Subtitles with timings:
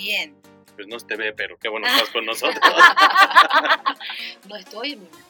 [0.00, 0.34] Bien.
[0.76, 2.58] Pues no se te ve, pero qué bueno estás con nosotros.
[4.48, 5.20] no estoy en mi mejor.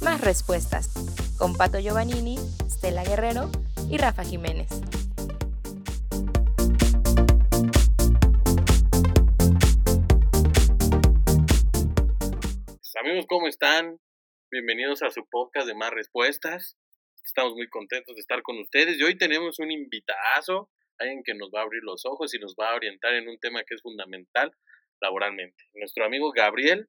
[0.00, 0.90] Más respuestas
[1.38, 2.38] con Pato Giovannini,
[2.68, 3.52] Stella Guerrero
[3.88, 4.68] y Rafa Jiménez.
[12.66, 14.00] Pues, amigos, ¿cómo están?
[14.50, 16.76] Bienvenidos a su podcast de Más Respuestas.
[17.26, 21.50] Estamos muy contentos de estar con ustedes y hoy tenemos un invitazo, alguien que nos
[21.54, 23.82] va a abrir los ojos y nos va a orientar en un tema que es
[23.82, 24.52] fundamental
[25.00, 25.64] laboralmente.
[25.74, 26.88] Nuestro amigo Gabriel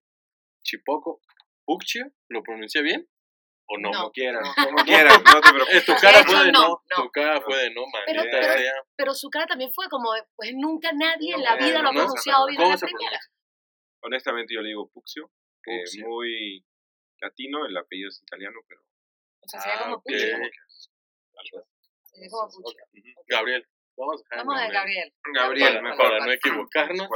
[0.64, 1.22] Chipoco
[1.66, 3.08] Puccio, ¿lo pronuncié bien?
[3.70, 3.90] ¿O no?
[3.92, 3.98] No.
[4.00, 5.86] Como quieras, como quieras, no te preocupes.
[5.86, 8.74] Tu cara fue de no, no, tu cara fue de no, Pero- pero- sea.
[8.96, 12.46] Pero su cara también fue como, pues nunca nadie en la vida lo ha pronunciado
[12.48, 12.98] bien ¿Cómo la primera.
[13.10, 13.32] pronuncia?
[14.04, 15.32] Honestamente yo le digo Puxio,
[15.66, 16.08] eh, Puccio.
[16.08, 16.64] muy
[17.20, 18.82] latino, el apellido es italiano, pero
[19.42, 20.02] O sea, sería Ah, como algo.
[20.06, 20.40] Sería.
[23.28, 25.14] Gabriel, vamos a Vamos a Gabriel.
[25.36, 25.74] Gabriel.
[25.74, 27.10] Gabriel, Para- no equivocarnos.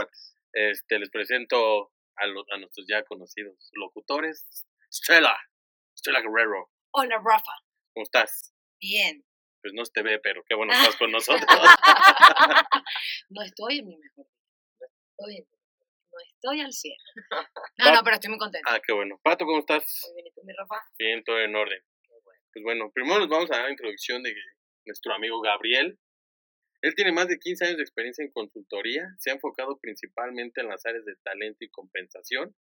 [0.53, 4.45] Este, les presento a, los- a nuestros ya conocidos locutores.
[4.92, 5.36] Stella,
[5.97, 7.53] Stella Guerrero, Hola, Rafa.
[7.94, 8.53] ¿cómo estás?
[8.80, 9.23] Bien.
[9.61, 11.47] Pues no se te ve, pero qué bueno estás con nosotros.
[13.30, 14.25] no estoy en mi mejor.
[14.80, 15.58] No estoy en mi.
[16.11, 16.97] No estoy al 100.
[17.77, 18.69] No, no, pero estoy muy contenta.
[18.73, 19.19] ah, qué bueno.
[19.23, 20.02] Pato, ¿cómo estás?
[20.08, 20.75] Muy bien, ¿y tú, mi Rafa?
[20.99, 21.81] Bien, todo en orden.
[22.53, 24.33] Pues bueno, primero nos vamos a dar la introducción de
[24.85, 25.97] nuestro amigo Gabriel.
[26.81, 30.67] Él tiene más de 15 años de experiencia en consultoría, se ha enfocado principalmente en
[30.67, 32.55] las áreas de talento y compensación,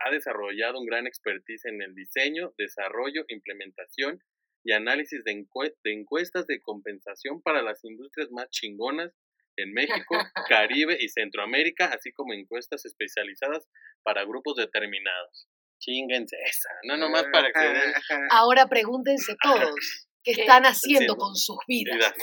[0.00, 4.20] ha desarrollado un gran expertise en el diseño, desarrollo, implementación
[4.64, 9.12] y análisis de, encue- de encuestas de compensación para las industrias más chingonas
[9.56, 10.16] en México,
[10.48, 13.68] Caribe y Centroamérica, así como encuestas especializadas
[14.02, 15.48] para grupos determinados.
[15.82, 17.92] Chinguense esa, no nomás para que den
[18.30, 21.96] Ahora pregúntense todos qué están haciendo con sus vidas.
[21.96, 22.14] Vidas.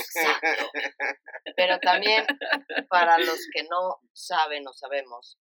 [1.58, 2.26] Pero también
[2.90, 5.38] para los que no saben o sabemos,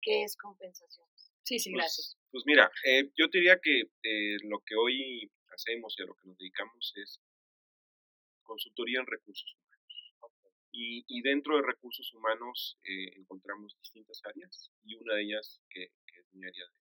[0.00, 1.06] ¿qué es compensación?
[1.44, 2.16] Sí, sí, gracias.
[2.30, 6.06] Pues, pues mira, eh, yo te diría que eh, lo que hoy hacemos y a
[6.06, 7.20] lo que nos dedicamos es
[8.44, 10.32] consultoría en recursos humanos.
[10.72, 15.92] Y, y dentro de recursos humanos eh, encontramos distintas áreas y una de ellas, que,
[16.06, 16.87] que es mi área de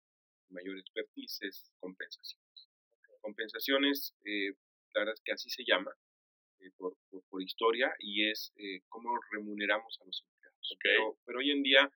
[0.50, 2.68] mayor expertise, es compensaciones.
[3.20, 4.54] Compensaciones, eh,
[4.92, 5.94] la verdad es que así se llama
[6.60, 10.76] eh, por, por, por historia y es eh, cómo remuneramos a los empleados.
[10.82, 11.90] Pero, pero hoy en día,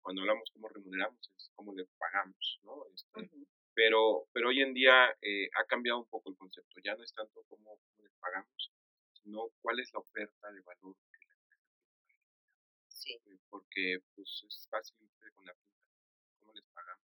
[0.00, 2.84] cuando hablamos cómo remuneramos, es cómo le pagamos, ¿no?
[2.94, 3.30] Este,
[3.76, 6.80] pero, pero hoy en día eh, ha cambiado un poco el concepto.
[6.82, 8.72] Ya no es tanto cómo, cómo les pagamos,
[9.12, 11.68] sino cuál es la oferta de valor que la empresa.
[12.88, 13.12] Sí.
[13.12, 14.96] Eh, Porque pues, es fácil
[15.34, 15.76] con la pinta.
[16.38, 17.05] ¿Cómo les pagamos?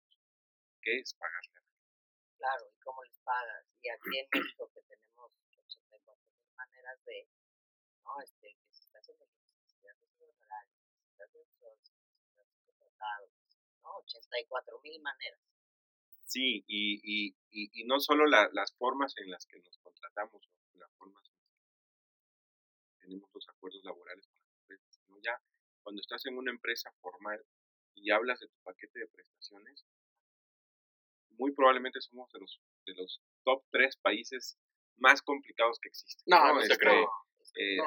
[0.90, 1.70] ¿Qué es pagarle a la
[2.40, 3.64] Claro, ¿y cómo les pagas?
[3.84, 7.28] Y aquí en México que tenemos 84 mil maneras de,
[8.04, 8.20] ¿no?
[8.24, 13.30] Este, que si estás en el horario, si estás en sol, si estás contratado,
[13.84, 13.98] ¿no?
[13.98, 15.40] 84 mil maneras.
[16.26, 20.42] Sí, y, y, y, y no solo la- las formas en las que nos contratamos,
[20.74, 21.54] o las formas en las
[22.90, 25.40] que tenemos los acuerdos laborales con las empresas, sino ya
[25.84, 27.46] cuando estás en una empresa formal
[27.94, 29.86] y hablas de tu paquete de prestaciones,
[31.40, 34.60] muy probablemente somos de los, de los top tres países
[34.98, 36.24] más complicados que existen.
[36.28, 37.04] No, no se Este, cree.
[37.56, 37.78] eh,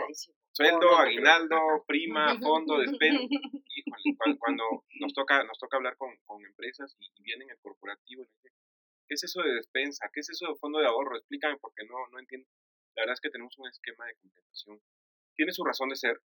[0.52, 3.22] sueldo, No, no aguinaldo, prima, fondo, despensa.
[3.76, 4.64] Híjole, cuan- cuando
[5.00, 8.24] nos toca, nos toca hablar con, con empresas y, y vienen el corporativo
[9.06, 10.08] ¿qué es eso de despensa?
[10.12, 11.16] ¿Qué es eso de fondo de ahorro?
[11.18, 12.48] Explícame porque no, no entiendo.
[12.96, 14.80] La verdad es que tenemos un esquema de compensación.
[15.36, 16.20] Tiene su razón de ser,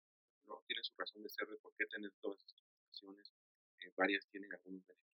[0.45, 0.61] ¿no?
[0.67, 3.31] Tiene su razón de ser de por qué tener todas estas prestaciones.
[3.79, 5.14] Eh, varias tienen algunos beneficios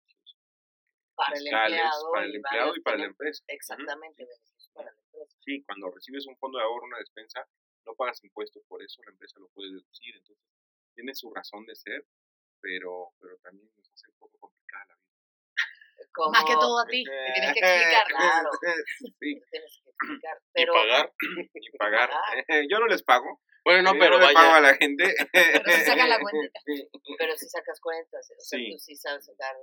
[1.20, 3.44] para el fiscales empleado, para el y empleado y para la empresa.
[3.48, 5.38] Exactamente, beneficios para la empresa.
[5.42, 7.46] Sí, cuando recibes un fondo de ahorro, una despensa,
[7.86, 10.44] no pagas impuestos por eso, la empresa lo puede deducir, entonces
[10.96, 12.06] tiene su razón de ser,
[12.62, 15.10] pero, pero también nos hace un poco complicada la vida.
[16.14, 18.08] Como- Más que todo a ti, que tienes que explicar.
[18.10, 18.50] Claro.
[19.20, 20.38] Sí, tienes que explicar.
[20.42, 21.14] Y Pero, pagar.
[21.54, 22.10] y pagar.
[22.10, 22.46] pagar.
[22.70, 23.42] Yo no les pago.
[23.66, 24.72] Bueno, no, pero no le pago a vaya.
[24.72, 25.14] la gente.
[25.32, 26.60] Pero si sacas la cuenta.
[27.20, 28.72] pero si sacas cuentas, o sea, Sí.
[28.72, 29.56] tú sí sabes sacar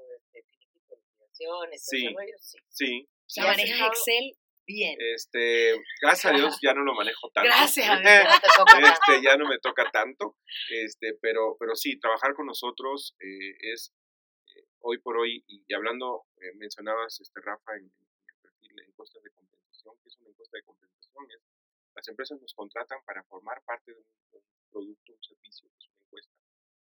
[1.72, 2.08] este, Sí.
[2.08, 2.58] rollo, sí.
[2.68, 4.36] Sí, O sea, ¿Y has manejas Excel
[4.66, 4.96] bien.
[4.98, 7.48] este, gracias a Dios ya no lo manejo tanto.
[7.48, 8.04] Gracias a Dios.
[8.04, 8.88] Ya no te toca tanto.
[8.88, 10.36] este, ya no me toca tanto,
[10.70, 13.92] este, pero, pero sí, trabajar con nosotros eh, es
[14.54, 18.84] eh, hoy por hoy, y, y hablando, eh, mencionabas, este, Rafa, en, el perfil de
[18.84, 21.42] encuestas de compensación, que es una encuesta de compensación, es,
[21.94, 25.78] las empresas nos contratan para formar parte de un, de un producto, un servicio, que
[25.78, 26.32] es una encuesta.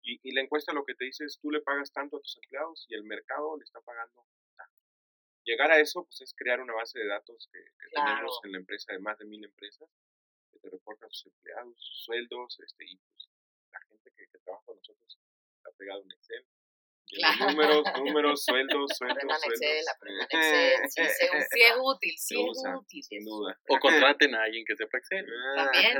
[0.03, 2.36] Y, y la encuesta lo que te dice es, tú le pagas tanto a tus
[2.38, 4.25] empleados y el mercado le está pagando
[4.56, 4.81] tanto.
[5.44, 8.57] llegar a eso, pues es crear una base de datos que, que tenemos en la
[8.57, 9.89] empresa de más de mil empresas,
[10.51, 13.30] que te reportan sus empleados, sus sueldos, este, y pues
[13.71, 15.19] la gente que, que trabaja con nosotros
[15.57, 16.45] está pegado en Excel.
[17.12, 17.51] Claro.
[17.51, 19.62] números, números, sueldos, sueldos, Aprendan sueldos.
[19.62, 21.47] Excel, aprendan Excel, sí, usa.
[21.51, 23.04] Sí es útil, sí es usa, útil.
[23.04, 23.59] sin duda.
[23.68, 25.25] O contraten a alguien que sepa Excel.
[25.56, 25.97] También.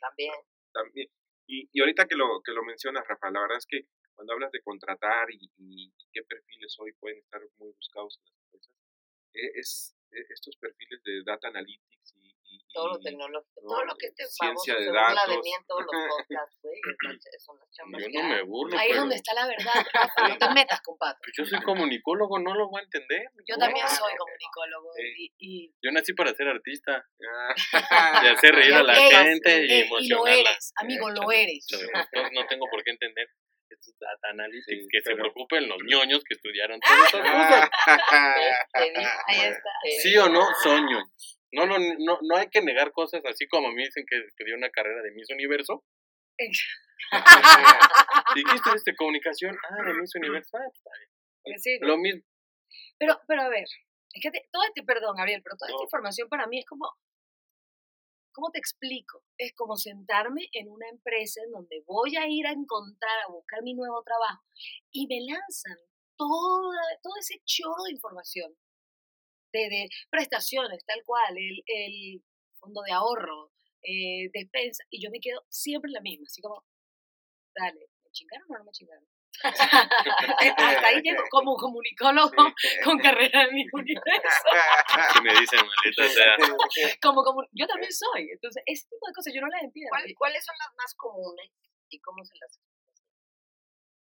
[0.00, 0.34] También.
[0.72, 1.08] También.
[1.46, 4.52] Y, y ahorita que lo, que lo mencionas, Rafa, la verdad es que cuando hablas
[4.52, 8.76] de contratar y, qué perfiles hoy pueden estar muy buscados en las empresas,
[9.34, 13.60] eh, es, eh, estos perfiles de data analytics y, y- Todo lo y- tecnológico.
[13.62, 15.38] no, todo lo que este ciencia famoso de se burla de datos.
[15.44, 16.78] mí en todos los podcasts, güey.
[17.32, 19.46] es- Son las chambas Yo que no me burlo, Ahí es pero donde está la
[19.46, 21.18] verdad, Rafa, no te metas, compadre.
[21.22, 23.22] pues yo soy comunicólogo, no lo voy a entender.
[23.46, 25.02] Yo también soy comunicólogo Sí.
[25.18, 27.04] y, y, Yo nací para ser artista,
[28.22, 31.66] de hacer reír a la Ey, gente y eh, y lo eres, amigo, lo eres.
[32.14, 33.28] No, no tengo por qué entender
[33.68, 37.20] estos data analytics, Sí, que se pero- preocupen los ñoños que estudiaron todas esas
[37.70, 37.70] cosas.
[38.74, 39.70] Ahí está.
[40.02, 40.46] ¿Sí o no?
[40.62, 41.38] Son ñoños.
[41.52, 44.54] No, lo- no, no hay que negar cosas así como a mí dicen que estudié
[44.54, 45.84] una carrera de Miss Universo.
[46.38, 49.56] ¿Y qué estudiaste comunicación?
[49.70, 50.56] Ah, de Miss Universo.
[50.56, 50.70] Ah,
[51.44, 51.58] bien.
[51.58, 52.22] Sí, Lo mismo.
[52.98, 53.64] Pero, pero a ver,
[54.12, 56.88] es que te- todo este, perdón, Gabriel, pero toda esta información para mí es como,
[58.32, 59.22] ¿cómo te explico?
[59.36, 63.62] Es como sentarme en una empresa en donde voy a ir a encontrar, a buscar
[63.62, 64.42] mi nuevo trabajo
[64.90, 65.76] y me lanzan
[66.16, 68.56] toda, todo ese chorro de información,
[69.52, 72.22] de, de prestaciones, tal cual, el, el
[72.58, 73.52] fondo de ahorro,
[73.82, 76.64] eh, despensa, y yo me quedo siempre en la misma, así como,
[77.54, 79.04] dale, ¿me chingaron o no me chingaron?
[79.42, 82.30] Hasta ahí llego como comunicólogo
[82.84, 84.48] con carrera en mi universo.
[85.14, 86.36] Si me dicen, maldita sea.
[87.00, 88.28] Como, como, yo también soy.
[88.30, 89.88] Entonces, ese tipo de cosas yo no las entiendo.
[89.90, 91.50] ¿cuál- ¿Cuáles son las más comunes
[91.88, 92.60] y cómo se las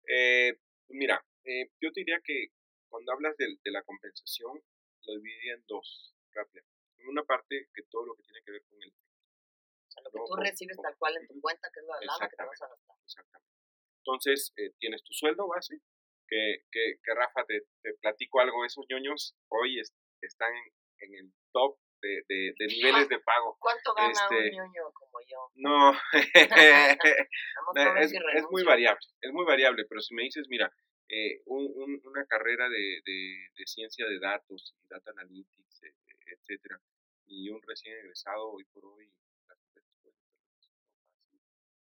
[0.07, 0.53] Eh,
[0.89, 2.47] mira, eh, yo te diría que
[2.89, 4.61] cuando hablas de, de la compensación,
[5.05, 6.65] lo dividiría en dos, rápido.
[6.97, 10.11] En una parte que todo lo que tiene que ver con el O sea, lo
[10.11, 12.35] que No, tú recibes tal cual en tu cuenta, que es lo de lana que
[12.35, 12.95] te vas a gastar.
[13.03, 13.51] Exactamente.
[13.97, 15.79] Entonces, eh, tienes tu sueldo base,
[16.27, 20.73] que, que, que Rafa, te, te platico algo, esos ñoños hoy es- están en,
[21.09, 22.67] en el top de, de, de
[23.03, 23.57] niveles de pago.
[23.59, 25.51] ¿Cuánto gana Este, un ñoño como yo?
[25.55, 25.91] No,
[27.99, 30.71] es, es muy variable, es muy variable, pero si me dices, mira,
[31.13, 35.93] eh, un- un- una carrera de, de, de ciencia de datos y data analytics, eh,
[36.27, 36.79] etcétera,
[37.27, 39.11] y un recién egresado hoy por hoy,
[39.47, 41.41] las empresas pueden ofrecer fácil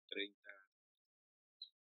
[0.08, 0.50] 30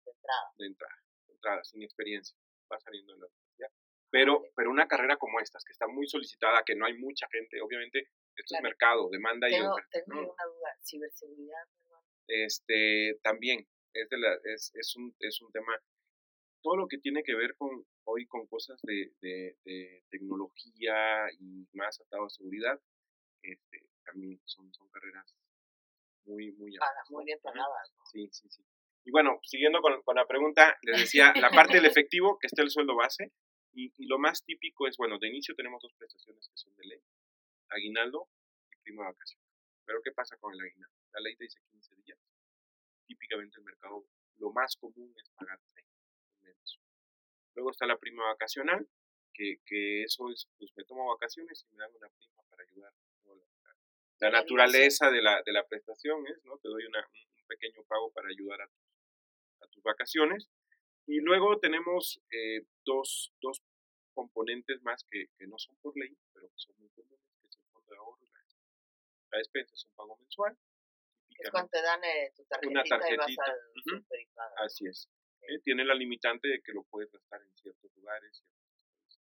[0.05, 0.53] de entrada.
[0.59, 2.37] de entrada, de entrada, sin experiencia,
[2.73, 3.71] va saliendo de la universidad.
[4.11, 7.61] Pero, pero una carrera como estas, que está muy solicitada, que no hay mucha gente,
[7.61, 7.99] obviamente,
[8.37, 8.63] esto es Claro.
[8.63, 9.91] mercado, demanda y Tengo, oferta.
[10.05, 10.33] tengo ¿no?
[10.33, 10.77] una duda.
[10.85, 11.65] Ciberseguridad.
[12.29, 15.75] Este, también, es, de la, es, es, un, es un tema,
[16.63, 21.67] todo lo que tiene que ver con hoy con cosas de, de, de tecnología y
[21.73, 22.81] más atado a seguridad,
[23.43, 25.35] este, también son, son carreras
[26.29, 26.81] muy, muy muy bien.
[27.95, 28.05] ¿no?
[28.13, 28.63] Sí, sí, sí.
[29.05, 32.63] Y bueno, siguiendo con, con la pregunta, les decía, la parte del efectivo, que está
[32.63, 33.33] el sueldo base,
[33.73, 36.87] y, y lo más típico es, bueno, de inicio tenemos dos prestaciones que son de
[36.87, 37.01] ley,
[37.71, 38.29] aguinaldo
[38.71, 39.47] y prima vacacional.
[39.87, 40.97] Pero ¿qué pasa con el aguinaldo?
[41.13, 42.19] La ley te dice 15 días.
[43.07, 44.05] Típicamente el mercado,
[44.37, 45.98] lo más común es pagar 6 meses.
[47.59, 48.87] Luego está la prima vacacional,
[49.35, 52.93] que, que eso es, pues me tomo vacaciones y me dan una prima para ayudar.
[53.25, 53.35] ¿no?
[53.35, 53.43] La,
[54.21, 56.57] la La naturaleza de la, de la prestación es, ¿no?
[56.59, 58.87] Te doy una, un pequeño pago para ayudar a tus,
[59.61, 60.49] a tus vacaciones.
[61.07, 63.61] Y luego tenemos eh, dos, dos
[64.15, 67.57] componentes más que, que no son por ley, pero que son muy comunes, que es
[67.57, 68.79] el fondo de ahorro y la despensa.
[69.33, 70.57] La despensa es un pago mensual.
[71.31, 74.65] Es cuando te dan eh, tu tarjetita, y vas tarjetita, al.
[74.65, 75.09] Así es.
[75.43, 78.45] Eh, tiene la limitante de que lo puedes gastar en ciertos lugares.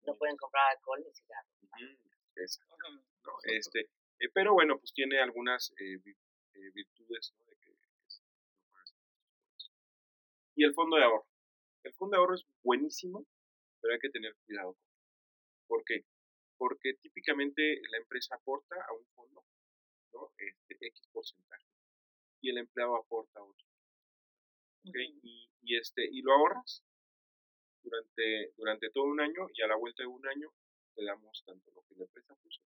[0.06, 1.58] No pueden comprar alcohol ni cigarros.
[3.44, 7.34] Este, eh, pero bueno, pues tiene algunas eh, eh, virtudes.
[10.54, 11.26] Y el fondo de ahorro.
[11.84, 13.24] El fondo de ahorro es buenísimo,
[13.80, 14.76] pero hay que tener cuidado.
[15.68, 16.04] ¿Por qué?
[16.56, 19.44] Porque típicamente la empresa aporta a un fondo
[20.12, 20.32] ¿no?
[20.36, 21.64] este, X porcentaje
[22.40, 23.67] y el empleado aporta otro.
[24.84, 26.82] Y, y, este, y lo ahorras
[27.82, 30.52] durante, durante todo un año y a la vuelta de un año
[30.94, 32.60] te damos tanto lo que la empresa puso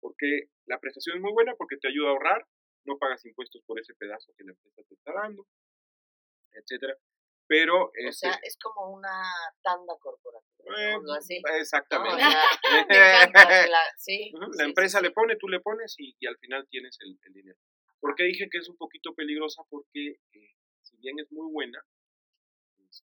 [0.00, 2.46] porque la prestación es muy buena porque te ayuda a ahorrar,
[2.84, 5.46] no pagas impuestos por ese pedazo que la empresa te está dando,
[6.52, 6.96] etcétera.
[7.46, 9.22] Pero O este, sea, es como una
[9.62, 10.46] tanda corporativa.
[10.76, 10.96] eh,
[11.58, 12.22] exactamente.
[13.70, 15.04] La- sí, Ujú, sí, La sí, empresa sí.
[15.04, 17.58] le pone, tú le pones y, y al final tienes el, el dinero.
[18.00, 19.62] ¿Por qué dije que es un poquito peligrosa?
[19.68, 21.84] Porque eh, si bien es muy buena,
[22.76, 23.04] pues,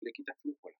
[0.00, 0.68] le quita flujo.
[0.68, 0.76] la-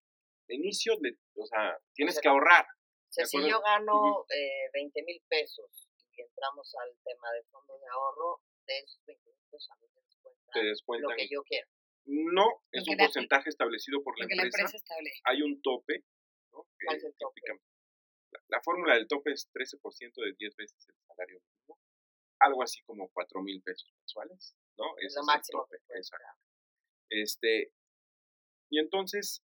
[0.48, 2.66] De inicio, le- o sea, tienes sea, que ahorrar.
[2.66, 7.80] O sea, si yo gano eh, 20 mil pesos y entramos al tema de fondos
[7.80, 11.16] de ahorro, de esos 20 mil pesos a mí me descuentan Te lo descuentan.
[11.16, 11.66] que yo quiero.
[12.06, 14.62] No, es un la- porcentaje establecido por la Lo que la empresa.
[14.66, 15.20] empresa establece.
[15.24, 16.04] Hay un tope,
[16.52, 16.66] ¿no?
[16.84, 17.40] ¿Cuál es el tope?
[18.32, 21.78] La, la fórmula del tope es 13% de 10 veces el salario mínimo.
[22.40, 24.84] Algo así como 4 mil pesos mensuales, ¿no?
[24.98, 25.76] Es lo máximo tope.
[25.90, 26.26] Exacto.
[27.10, 27.72] Este,
[28.70, 29.42] y entonces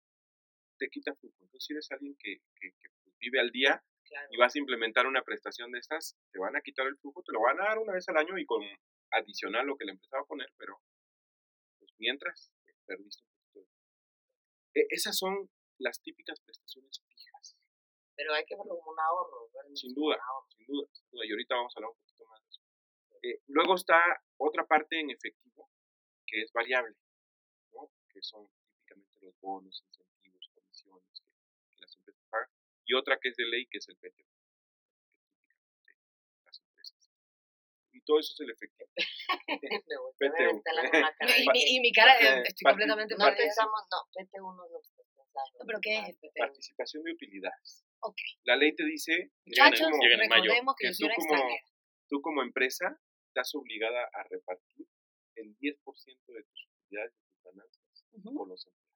[0.78, 1.37] te quita flujo.
[1.40, 2.88] Entonces, si eres alguien que, que- que,
[3.21, 4.28] vive al día Claro.
[4.30, 7.33] y vas a implementar una prestación de estas, te van a quitar el flujo, te
[7.33, 8.62] lo van a dar una vez al año y con
[9.11, 10.80] adicional lo que la empresa va a poner, pero
[11.80, 14.80] pues mientras eh, perdiste un poquito de...
[14.83, 17.57] E- esas son las típicas prestaciones fijas,
[18.14, 19.50] Pero hay que verlo como un ahorro.
[19.75, 20.16] sin duda,
[20.57, 22.57] sin duda, sin duda, y ahorita vamos a hablar un poquito más de eso.
[23.22, 23.98] Eh, luego está
[24.37, 25.70] otra parte en efectivo,
[26.26, 26.94] que es variable,
[27.72, 27.90] ¿no?
[28.08, 32.48] que son típicamente los bonos, incentivos, comisiones que, que las empresas pagan,
[32.84, 34.25] y otra que es de ley, que es el PTU,
[35.46, 37.10] que típicamente las empresas.
[37.92, 38.90] Y todo eso es el efectivo.
[40.18, 40.62] PTU.
[41.38, 44.80] Y, mi, y mi cara, eh, estoy completamente No pensamos, no, PT1 no es lo
[44.80, 45.58] pensando.
[45.60, 46.30] No, pero ¿qué es el PTU?
[46.38, 47.84] Participación de utilidades.
[48.00, 48.16] Ok.
[48.44, 51.54] La ley te dice, Muchachos, como, recordemos que que tú una como-
[52.08, 52.98] tú como empresa
[53.38, 54.87] estás obligada a repartir
[55.37, 58.35] el 10% de tus utilidades, de tus ganancias, Ujú.
[58.35, 58.88] con los empleados.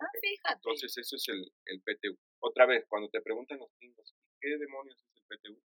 [0.00, 0.54] Ah, fíjate.
[0.54, 2.18] Entonces, eso es el, el PTU.
[2.40, 5.62] Otra vez, cuando te preguntan los gringos, ¿qué demonios es el PTU?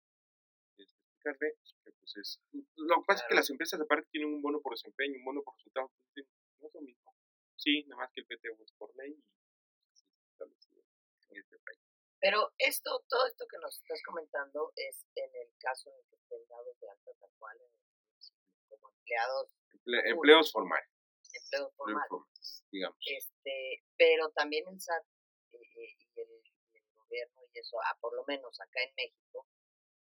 [0.78, 1.56] Es explicarle
[1.86, 2.42] que pues es...
[2.76, 5.42] Lo que pasa es que las empresas aparte tienen un bono por desempeño, un bono
[5.42, 6.28] por resultados, pues,
[6.60, 7.16] no es lo mismo.
[7.56, 10.84] Sí, nada más que el PTU es por ley y así está establecido
[11.30, 11.80] en este país.
[12.20, 16.16] Pero esto, todo esto que nos estás comentando es en el caso en el que
[16.16, 17.58] estén dados de alta tal cual
[18.68, 20.90] como empleados, Emple- empleos formales.
[21.34, 22.64] empleos formales.
[22.72, 22.98] digamos.
[23.06, 25.04] Este, pero también el SAT
[25.54, 26.30] eh, eh, y, el,
[26.96, 29.48] gobierno y eso, ah, por lo menos acá en México,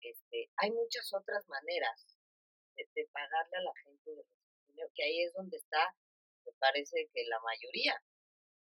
[0.01, 2.17] este, hay muchas otras maneras
[2.75, 4.25] de, de pagarle a la gente de
[4.67, 5.95] dinero, que ahí es donde está,
[6.45, 8.03] me parece que la mayoría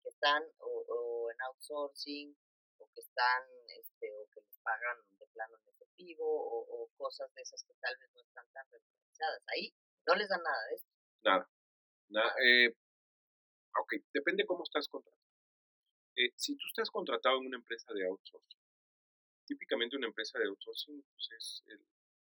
[0.02, 2.36] que están o, o en outsourcing
[2.82, 3.42] o que están
[3.80, 7.74] este o que les pagan de plano en efectivo o, o cosas de esas que
[7.80, 9.74] tal vez no están tan regularizadas ahí
[10.06, 10.90] no les dan nada de esto
[11.24, 11.48] Nada.
[12.08, 12.74] Nada, eh,
[13.78, 15.22] ok, depende cómo estás contratado.
[16.16, 18.60] Eh, si tú estás contratado en una empresa de outsourcing,
[19.46, 21.86] típicamente una empresa de outsourcing, pues es el-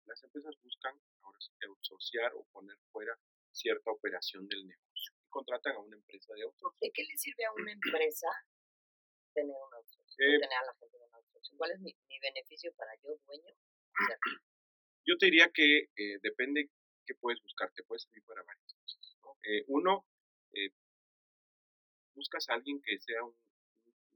[0.05, 3.17] las empresas buscan ahora outsourciar o poner fuera
[3.51, 6.79] cierta operación del negocio y contratan a una empresa de outsourcing.
[6.79, 7.71] ¿de qué le sirve a una
[8.07, 8.27] empresa
[9.35, 12.17] tener un outsourcing Eh, tener a la gente en un outsourcing cuál es mi, mi
[12.19, 13.53] beneficio para yo dueño
[15.07, 16.71] Yo te diría que eh, depende
[17.05, 19.15] qué puedes buscar, te puede servir para varias cosas.
[19.21, 19.37] ¿no?
[19.43, 20.07] Eh, uno,
[20.53, 20.71] eh,
[22.15, 23.37] buscas a alguien que sea un-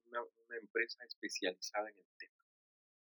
[0.07, 2.33] una, una empresa especializada en el tema.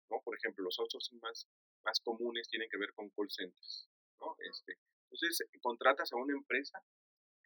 [0.09, 0.21] ¿no?
[0.21, 1.47] Por ejemplo, los outsourcing más,
[1.85, 3.87] más comunes tienen que ver con call centers.
[4.19, 4.35] ¿no?
[4.39, 4.77] Este,
[5.09, 6.83] entonces, contratas a una empresa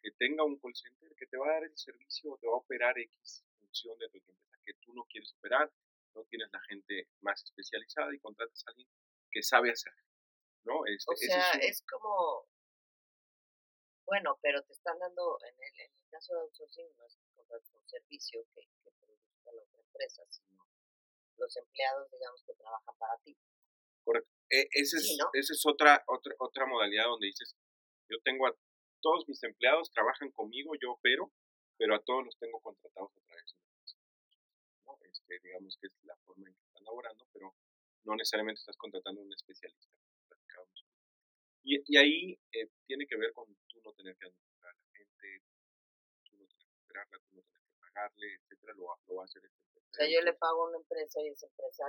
[0.00, 2.54] que tenga un call center que te va a dar el servicio o te va
[2.54, 5.72] a operar X función de tu empresa que tú no quieres operar,
[6.14, 8.86] no tienes la gente más especializada y contratas a alguien
[9.30, 9.92] que sabe hacer.
[10.64, 10.84] ¿no?
[10.86, 12.46] Este, o sea un- es como
[14.06, 17.26] bueno pero te están dando en el, en el caso de outsourcing no es que
[17.34, 20.62] contratas un servicio que, que produzca la otra empresa sino
[21.38, 23.36] los empleados digamos que trabajan para ti
[24.04, 24.30] Correcto.
[24.50, 25.30] E- ese es, Sí, ¿no?
[25.32, 27.54] esa es otra, otra, otra modalidad donde dices,
[28.10, 28.54] yo tengo a
[29.00, 31.32] todos mis empleados, trabajan conmigo, yo opero,
[31.78, 33.96] pero a todos los tengo contratados a través de una empresa.
[35.32, 37.54] Este, digamos que es la forma en que están laborando, pero
[38.04, 39.88] no necesariamente estás contratando a un especialista.
[41.64, 44.88] Y, y ahí eh, tiene que ver con tú no tener que administrar a la
[44.98, 45.42] gente,
[46.24, 49.24] tú no tener que operarla, tú no tener que pagarle, etcétera, lo, lo va a
[49.26, 49.78] hacer empresa.
[49.78, 51.84] o sea yo le pago a una empresa y esa empresa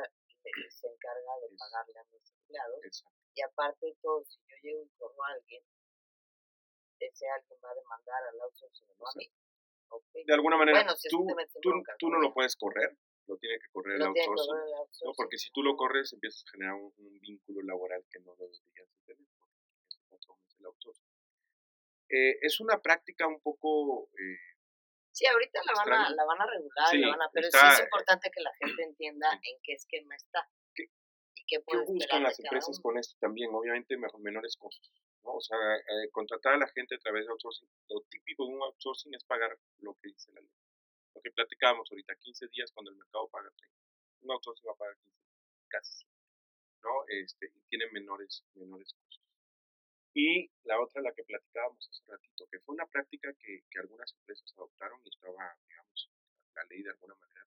[0.46, 3.18] eh, se encarga de pagarle a mis empleados Exacto.
[3.34, 5.64] y aparte de todo si yo llego y corro a alguien
[7.00, 9.26] ese alguien va a demandar al outsourcing no a mí
[9.90, 10.26] Ok.
[10.26, 11.28] De alguna manera, Bueno, si tú,
[11.62, 14.56] tú, tú no lo puedes correr, lo tiene que correr el No outsourcing.
[14.56, 15.14] el ¿no?
[15.16, 18.64] Porque si tú lo corres, empiezas a generar un, un vínculo laboral que no deberías
[18.76, 19.56] de tener, porque
[19.98, 20.16] este
[20.48, 21.08] es el outsourcing.
[22.10, 24.10] Eh, es una práctica un poco...
[24.20, 24.38] eh,
[25.12, 27.60] Sí, ahorita la van a, la van a regular, Sí, la van a, pero está,
[27.60, 30.90] sí es eh, importante que la gente entienda en qué esquema está ¿Qué-
[31.36, 33.52] y qué ¿Qué puede buscan esperar las empresas con esto también?
[33.54, 34.92] Obviamente me- menores costos.
[35.24, 35.36] ¿no?
[35.36, 38.64] O sea, eh, contratar a la gente a través de outsourcing, lo típico de un
[38.64, 40.50] outsourcing es pagar lo que dice la ley.
[41.16, 43.78] Lo que platicábamos ahorita, 15 días cuando el mercado paga 30.
[44.22, 45.14] Un outsourcing va a pagar 15
[45.68, 46.06] casi
[46.84, 47.06] ¿no?
[47.08, 49.22] Este, y tiene menores, menores costos.
[50.14, 54.14] Y la otra, la que platicábamos hace ratito, que fue una práctica que, que algunas
[54.14, 56.12] empresas adoptaron y estaba, digamos,
[56.56, 57.48] la ley de alguna manera,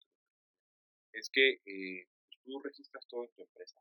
[1.11, 3.79] es que eh, pues tú registras todo en tu empresa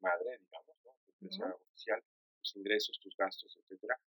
[0.00, 0.96] madre, digamos, ¿no?
[1.04, 2.02] tu empresa oficial,
[2.40, 3.98] tus ingresos, tus gastos, etcétera,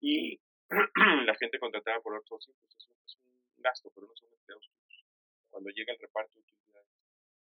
[0.00, 0.40] y
[1.26, 2.88] la gente contratada por outsourcing pues es
[3.64, 5.04] gasto, pero no son empleados tuyos.
[5.48, 6.88] Cuando llega el reparto de utilidades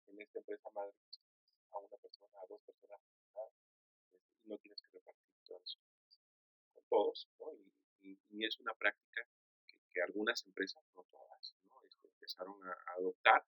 [0.05, 1.19] en esta empresa madre, pues,
[1.71, 3.01] a una persona, a dos personas,
[4.43, 5.79] y no tienes que repartir todo eso
[6.73, 7.53] con todos, ¿no?
[8.01, 9.25] Y, y, es una práctica
[9.91, 11.55] que, algunas empresas, no todas.
[11.87, 13.45] Este, empezaron a, adoptar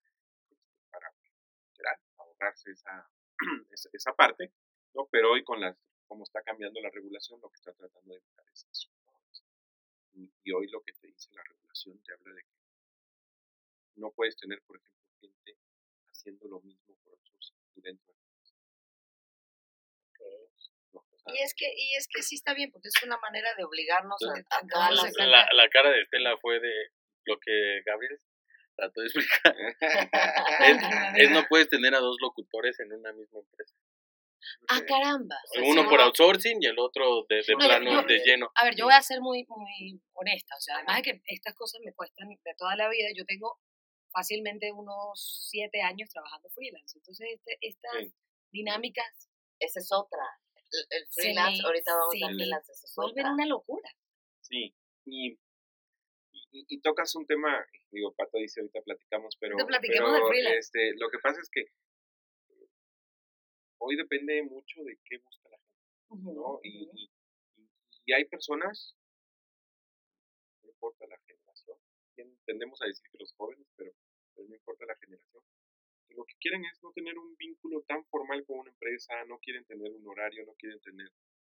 [0.49, 0.57] este,
[0.89, 1.11] para
[2.17, 3.09] ahorrarse esa,
[3.71, 4.53] esa, esa, parte,
[4.93, 5.07] ¿no?
[5.11, 8.45] Pero hoy con las, como está cambiando la regulación, lo que está tratando de evitar
[8.51, 8.89] es eso.
[10.13, 12.43] Y, hoy lo que te dice la regulación te habla de
[13.95, 15.57] no puedes tener, por ejemplo, gente
[16.11, 18.15] haciendo lo mismo por otros y dentro de
[21.33, 24.21] y es que y es que sí está bien porque es una manera de obligarnos
[24.23, 26.91] a, a, a la, la, la, cara de Estela fue de
[27.25, 28.19] lo que Gabriel
[28.75, 29.55] trató de explicar.
[31.15, 33.73] Es, es, no puedes tener a dos locutores en una misma empresa.
[34.69, 35.35] Ah caramba.
[35.63, 38.51] Uno por outsourcing y el otro de, de no, plano yo, de lleno.
[38.53, 41.55] a ver yo voy a ser muy muy honesta o sea además de que estas
[41.55, 43.59] cosas me cuestan de toda la vida yo tengo
[44.15, 48.13] fácilmente unos siete años trabajando freelance entonces este, estas sí.
[48.51, 49.29] dinámicas
[49.59, 50.25] esa es otra
[50.71, 52.23] el, el freelance, sí, ahorita vamos sí.
[52.23, 53.89] a freelance, eso es vuelven una locura.
[54.41, 55.33] Sí, y,
[56.31, 60.57] y, y, tocas un tema, digo, Pato dice ahorita platicamos, pero, pero.
[60.57, 61.65] Este, lo que pasa es que
[63.79, 66.59] hoy depende mucho de qué busca la gente, uh -huh, ¿no?
[66.63, 66.95] Y, uh -huh.
[66.95, 67.11] y,
[68.05, 68.95] y, hay personas,
[70.63, 71.77] no importa la generación,
[72.45, 73.91] tendemos a decir que los jóvenes, pero,
[74.35, 75.43] pero no importa la generación,
[76.15, 79.65] lo que quieren es no tener un vínculo tan formal con una empresa, no quieren
[79.65, 81.11] tener un horario, no quieren tener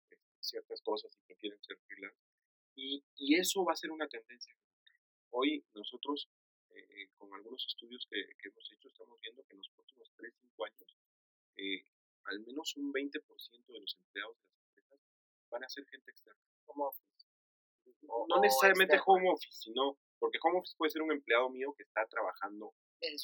[0.09, 2.19] eh, ciertas cosas y prefieren ser freelance.
[2.75, 4.55] Y, y, eso va a ser una tendencia.
[5.31, 6.29] Hoy nosotros,
[6.71, 10.33] eh, con algunos estudios que, que, hemos hecho, estamos viendo que en los próximos 3,
[10.39, 10.97] 5 años,
[11.57, 11.85] eh,
[12.25, 14.99] al menos un 20% de los empleados de las empresas
[15.49, 16.41] van a ser gente externa.
[16.65, 17.13] Home office.
[18.27, 22.07] No necesariamente home office, sino porque home office puede ser un empleado mío que está
[22.07, 22.71] trabajando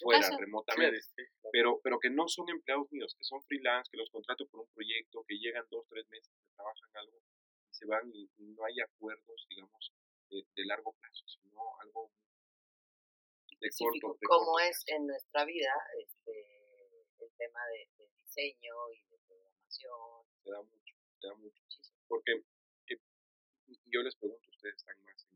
[0.04, 0.36] fuera, casa.
[0.36, 1.24] remotamente, sí.
[1.50, 4.70] pero, pero que no son empleados míos, que son freelance, que los contrato por un
[4.76, 8.66] proyecto, que llegan dos, tres meses, que trabajan algo y se van y, y no
[8.66, 9.94] hay acuerdos, digamos,
[10.30, 12.12] de, de, largo plazo, sino algo
[13.48, 14.18] de corto.
[14.20, 15.72] De como corto es en nuestra vida
[16.04, 16.36] este,
[17.24, 20.28] el tema de, de, diseño y de programación.
[20.44, 21.64] Te da mucho, te da mucho.
[22.10, 22.44] Porque
[22.90, 23.00] eh,
[23.86, 25.29] yo les pregunto, ustedes están más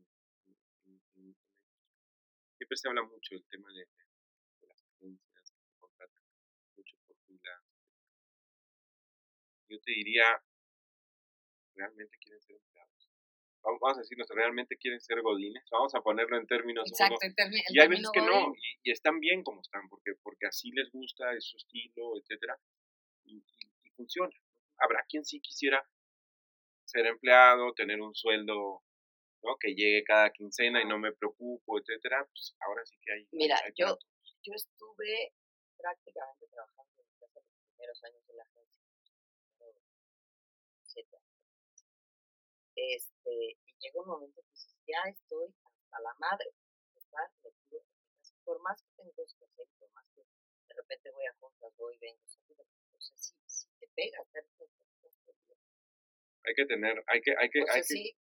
[2.64, 6.22] siempre se habla mucho del tema de agencias que contratan
[6.76, 7.76] mucho por freelance.
[9.68, 10.24] Yo te diría,
[11.74, 13.10] realmente quieren ser empleados.
[13.62, 15.62] Vamos, vamos a decirnos, realmente quieren ser godines.
[15.70, 16.88] Vamos a ponerlo en términos.
[16.88, 17.34] Exacto, el
[17.68, 20.90] y hay veces que no, y, y, están bien como están, porque, porque así les
[20.90, 22.58] gusta, es su estilo, etcétera,
[23.24, 24.32] y, y, y funciona.
[24.78, 25.86] Habrá quien sí quisiera
[26.84, 28.82] ser empleado, tener un sueldo
[29.44, 29.56] ¿no?
[29.60, 33.28] que llegue cada quincena y no me preocupo, etcétera, pues ahora sí que hay.
[33.32, 33.98] Mira, hay yo,
[34.42, 35.32] yo estuve
[35.76, 38.82] prácticamente trabajando en casa los primeros años de la agencia,
[40.82, 41.86] siete años.
[42.74, 46.50] Este, y llega un momento que dices, ya estoy hasta la madre
[46.94, 48.34] de estar metido en mi casa.
[48.44, 51.98] Por más que tengo que hacer, por más que de repente voy a juntas, voy,
[51.98, 54.44] vengo, salgo, o sea, si, si te pega estar
[56.44, 57.86] hay que tener, hay que, hay que, o sea, hay que...
[57.86, 58.16] Sí,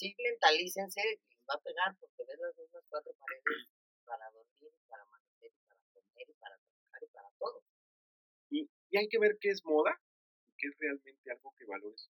[0.00, 3.44] sí mentalícense, les va a pegar porque ves las mismas cuatro paredes
[4.08, 7.62] para dormir, para amanecer, para comer y para trabajar y para todo.
[8.48, 9.92] Y, y hay que ver qué es moda
[10.46, 12.08] y qué es realmente algo que valores.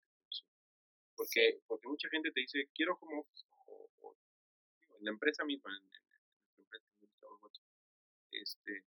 [1.15, 3.25] Porque, porque mucha gente te dice, quiero como,
[3.67, 4.17] o, o,
[4.99, 6.87] en la empresa misma, en, en, en la empresa
[8.33, 8.85] este,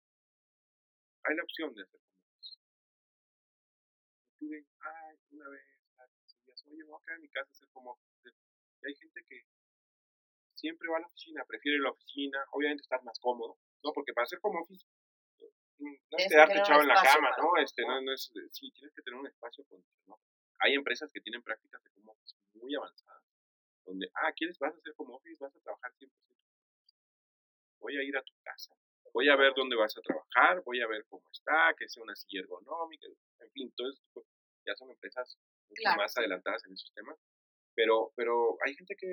[1.24, 2.16] hay la opción de hacer como
[4.40, 5.64] Tú ves, ay, una vez,
[6.66, 8.00] oye, voy a quedar en mi casa a hacer como
[8.88, 9.42] hay gente que
[10.56, 13.92] siempre va a la oficina, prefiere la oficina, obviamente estás más cómodo, ¿no?
[13.94, 14.86] Porque para hacer como office
[15.78, 17.58] no es quedarte echado en la cama, ¿no?
[17.62, 20.20] Este, no, no es, sí, tienes que tener un espacio con, ¿no?
[20.60, 23.24] Hay empresas que tienen prácticas de como office muy avanzadas,
[23.86, 26.10] donde, ah, ¿quieres, vas a hacer como office, vas a trabajar 100%.
[27.80, 28.74] Voy a ir a tu casa,
[29.14, 32.16] voy a ver dónde vas a trabajar, voy a ver cómo está, que sea una
[32.16, 34.02] silla ergonómica, en fin, entonces
[34.66, 35.38] ya son empresas
[35.70, 36.02] mucho claro.
[36.02, 37.18] más adelantadas en esos temas.
[37.76, 39.08] Pero, pero hay gente que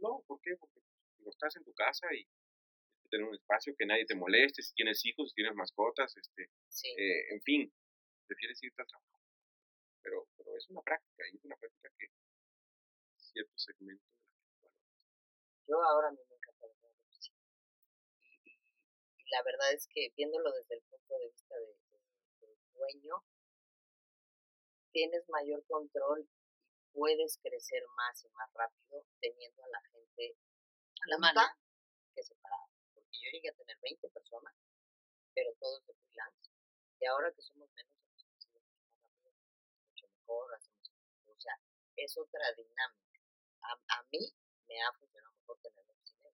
[0.00, 0.56] no, ¿por qué?
[0.56, 0.80] Porque
[1.18, 4.62] digo, estás en tu casa y tienes que tener un espacio que nadie te moleste,
[4.62, 6.88] si tienes hijos, si tienes mascotas, este, sí.
[6.96, 7.72] eh, en fin,
[8.26, 9.20] prefieres irte al trabajo.
[10.02, 12.06] Pero, pero es una práctica, y es una práctica que
[13.16, 14.86] cierto segmento de la gente.
[15.66, 17.38] Yo ahora me encanta la oficina.
[18.22, 18.50] Y,
[19.18, 23.24] y, la verdad es que viéndolo desde el punto de vista de, de, del dueño
[24.92, 26.28] tienes mayor control
[26.96, 30.34] puedes crecer más y más rápido teniendo a la gente
[31.04, 31.42] A la mano.
[32.14, 32.64] que separada.
[32.94, 34.54] Porque yo llegué a tener 20 personas,
[35.34, 36.50] pero todos de freelance.
[36.98, 38.60] Y ahora que somos menos, crecido
[39.84, 40.90] mucho mejor, hacemos,
[41.28, 41.52] o sea,
[41.96, 43.20] es otra dinámica.
[43.60, 44.32] A, a mí
[44.66, 46.30] me ha funcionado mejor tener oficina.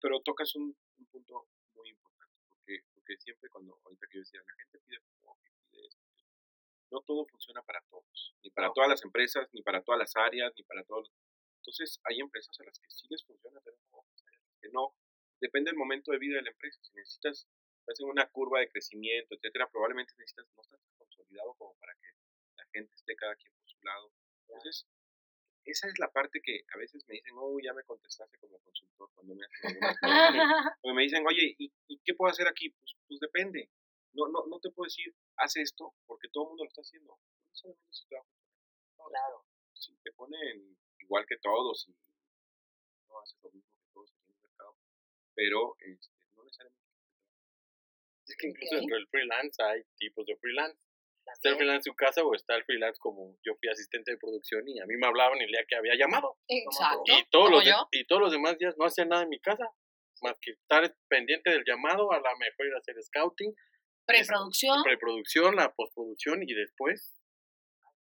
[0.00, 4.40] Pero tocas un, un punto muy importante, porque, porque siempre cuando, ahorita que yo decía,
[4.46, 5.00] la gente pide
[6.90, 10.52] no todo funciona para todos, ni para todas las empresas, ni para todas las áreas,
[10.56, 11.10] ni para todos.
[11.60, 13.74] Entonces, hay empresas a las que sí les funciona las
[14.60, 14.94] que no.
[15.40, 16.82] Depende del momento de vida de la empresa.
[16.82, 17.46] Si necesitas,
[17.80, 22.08] estás en una curva de crecimiento, etcétera, probablemente necesitas no estar consolidado como para que
[22.56, 24.12] la gente esté cada quien por su lado.
[24.48, 24.86] Entonces,
[25.64, 29.10] esa es la parte que a veces me dicen, oh, ya me contestaste como consultor
[29.14, 29.98] cuando me hacen algunas preguntas.
[30.80, 32.70] Cuando me dicen, oye, ¿y, y qué puedo hacer aquí?
[32.70, 33.68] Pues, pues depende.
[34.12, 37.12] No, no, no te puedo decir, haz esto, porque todo el mundo lo está haciendo.
[37.12, 39.10] No si te va a funcionar.
[39.10, 39.44] Claro.
[39.74, 41.92] Si te ponen igual que todos y
[43.08, 44.76] no haces lo mismo que todos en el mercado,
[45.34, 46.88] pero este, no necesariamente.
[48.26, 50.78] Es que incluso dentro del freelance hay tipos de freelance.
[51.32, 54.16] Está el freelance en su casa o está el freelance como yo fui asistente de
[54.18, 56.38] producción y a mí me hablaban el día que había llamado.
[56.48, 57.02] Exacto.
[57.06, 59.64] Y todos, los de- y todos los demás días no hacía nada en mi casa,
[60.22, 63.54] más que estar pendiente del llamado, a la mejor ir a hacer scouting,
[64.08, 64.82] Preproducción.
[64.82, 67.14] preproducción, la postproducción y después,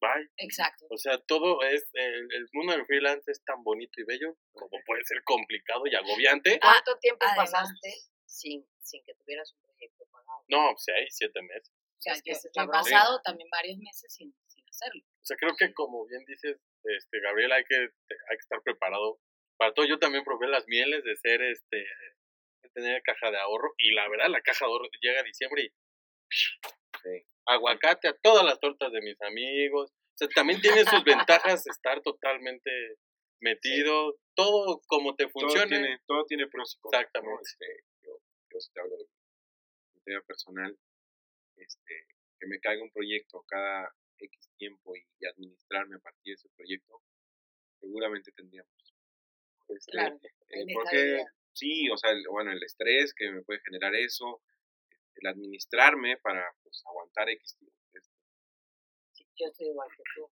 [0.01, 0.27] bye.
[0.39, 0.87] Exacto.
[0.91, 4.71] O sea, todo es, el, el mundo del freelance es tan bonito y bello como
[4.87, 6.59] puede ser complicado y agobiante.
[6.63, 7.53] Ah, ¿Cuánto tiempo además.
[7.53, 7.93] pasaste
[8.25, 10.45] sin, sin que tuvieras un proyecto pagado?
[10.49, 11.71] No, seis, siete meses.
[11.71, 15.03] O sea, Es que yo, yo he pasado también varios meses sin, sin hacerlo.
[15.05, 19.21] O sea, creo que como bien dices, este, Gabriel, hay que, hay que estar preparado
[19.59, 19.87] para todo.
[19.87, 24.09] Yo también probé las mieles de ser, este, de tener caja de ahorro y la
[24.09, 25.73] verdad, la caja de ahorro llega a diciembre y
[27.03, 27.27] Sí.
[27.47, 29.91] aguacate a todas las tortas de mis amigos.
[29.91, 32.71] O sea, también tiene sus ventajas estar totalmente
[33.41, 35.69] metido, todo como te Todo funcione.
[35.69, 37.03] tiene, todo tiene pros y contras.
[37.03, 37.09] ¿no?
[37.09, 37.43] Exactamente.
[37.43, 38.19] Este, yo,
[38.53, 39.05] yo si te hablo de
[39.95, 40.79] mi tema personal,
[41.57, 42.07] este,
[42.39, 46.49] que me caiga un proyecto cada X tiempo y, y administrarme a partir de ese
[46.57, 47.03] proyecto,
[47.81, 48.71] seguramente tendríamos.
[49.69, 50.21] Este, Claro.
[50.51, 54.41] eh, porque sí, o sea, el- bueno, el estrés que me puede generar eso,
[55.17, 57.77] el administrarme para pues, aguantar X tiempo.
[59.13, 60.31] Sí, yo estoy igual que tú.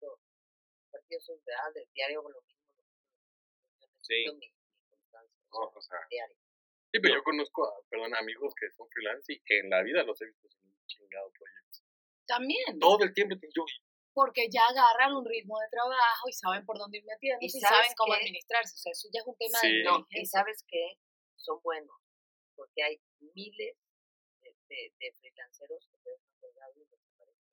[0.00, 0.18] Yo
[1.08, 2.62] yo soy real, del diario con lo mismo,
[4.02, 4.24] Sí.
[4.28, 4.52] mi, mi
[5.52, 5.72] ¿no?
[5.74, 6.36] o sea, diario.
[6.92, 10.02] Sí, pero yo conozco a, perdón, amigos que son freelance y que en la vida
[10.04, 11.78] los he visto sin un chingado proyecto.
[12.26, 12.78] También.
[12.78, 13.64] Todo el tiempo, yo,
[14.14, 17.50] Porque ya agarran un ritmo de trabajo y saben por dónde ir metiendo ¿Y y,
[17.60, 18.20] saben cómo qué?
[18.20, 18.74] administrarse.
[18.74, 19.68] O sea, eso ya es un tema Sí.
[19.78, 20.98] de No, y sabes que
[21.36, 21.96] son buenos,
[22.62, 23.00] porque hay
[23.34, 23.74] miles
[24.40, 27.50] de, de, de freelanceros que te dejan colgado y desaparecen.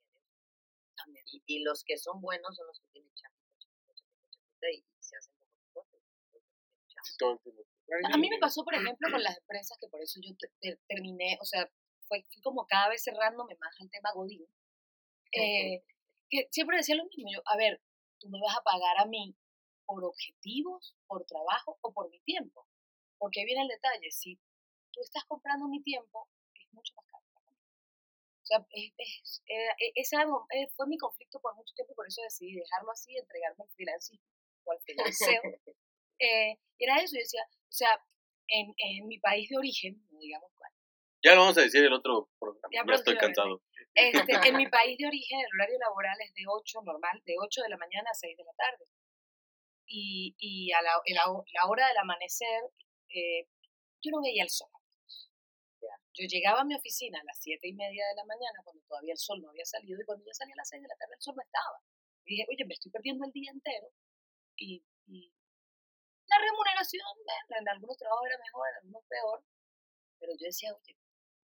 [1.25, 4.77] Y, y los que son buenos son los que tienen chapita, chapita, chapita, chapita, y,
[4.77, 5.33] y se hacen
[5.73, 5.87] como.
[8.13, 10.79] A mí me pasó, por ejemplo, con las empresas, que por eso yo te- te-
[10.87, 11.67] terminé, o sea,
[12.07, 14.45] fue, fui como cada vez cerrándome más al tema Godín,
[15.31, 15.81] eh,
[16.29, 17.81] que siempre decía lo mismo, yo, a ver,
[18.19, 19.35] tú me vas a pagar a mí
[19.87, 22.67] por objetivos, por trabajo o por mi tiempo.
[23.17, 24.37] Porque ahí viene el detalle, si
[24.91, 27.23] tú estás comprando mi tiempo, es mucho más caro.
[27.33, 27.57] para mí.
[28.41, 32.07] O sea, es, es- era- e- mo- eh, fue mi conflicto por mucho tiempo, por
[32.07, 34.19] eso decidí dejarlo así, entregarme al freelancing
[34.65, 35.41] o al freelanceo.
[36.21, 37.97] Eh, era eso, yo decía, o sea,
[38.49, 40.69] en, en mi país de origen, no digamos cuál,
[41.23, 42.67] Ya lo vamos a decir el otro programa.
[42.73, 43.61] Ya Ya, estoy cansado.
[43.95, 47.61] este, en mi país de origen el horario laboral es de 8 normal, de 8
[47.61, 48.83] de la mañana a 6 de la tarde.
[49.85, 51.23] Y, y a la, la,
[51.53, 52.63] la hora del amanecer,
[53.15, 53.47] eh,
[54.01, 54.67] yo no veía el sol.
[56.13, 59.13] Yo llegaba a mi oficina a las 7 y media de la mañana, cuando todavía
[59.13, 61.15] el sol no había salido, y cuando ya salía a las 6 de la tarde
[61.15, 61.77] el sol no estaba.
[62.25, 63.87] Y dije, oye, me estoy perdiendo el día entero.
[64.57, 65.31] Y, y
[66.27, 67.01] la remuneración,
[67.49, 69.43] en algunos trabajos era mejor, en algunos peor.
[70.19, 70.95] Pero yo decía, oye,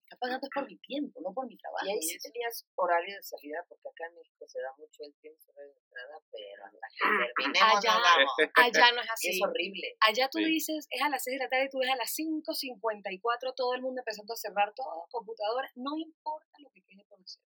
[0.06, 1.82] me está pagando es por mi tiempo, no por mi trabajo.
[1.88, 5.14] Y ahí sí tenías horario de salida, porque acá en México se da mucho el
[5.18, 8.32] tiempo horario de entrada, pero hasta que terminemos Allá, vamos.
[8.54, 9.30] allá no es así.
[9.34, 9.88] es horrible.
[10.06, 10.46] Allá tú Sí.
[10.46, 13.74] dices, es a las 6 de la tarde y tú ves a las 5.54 todo
[13.74, 17.42] el mundo empezando a cerrar todo, computadoras, no importa lo que quede por hacer.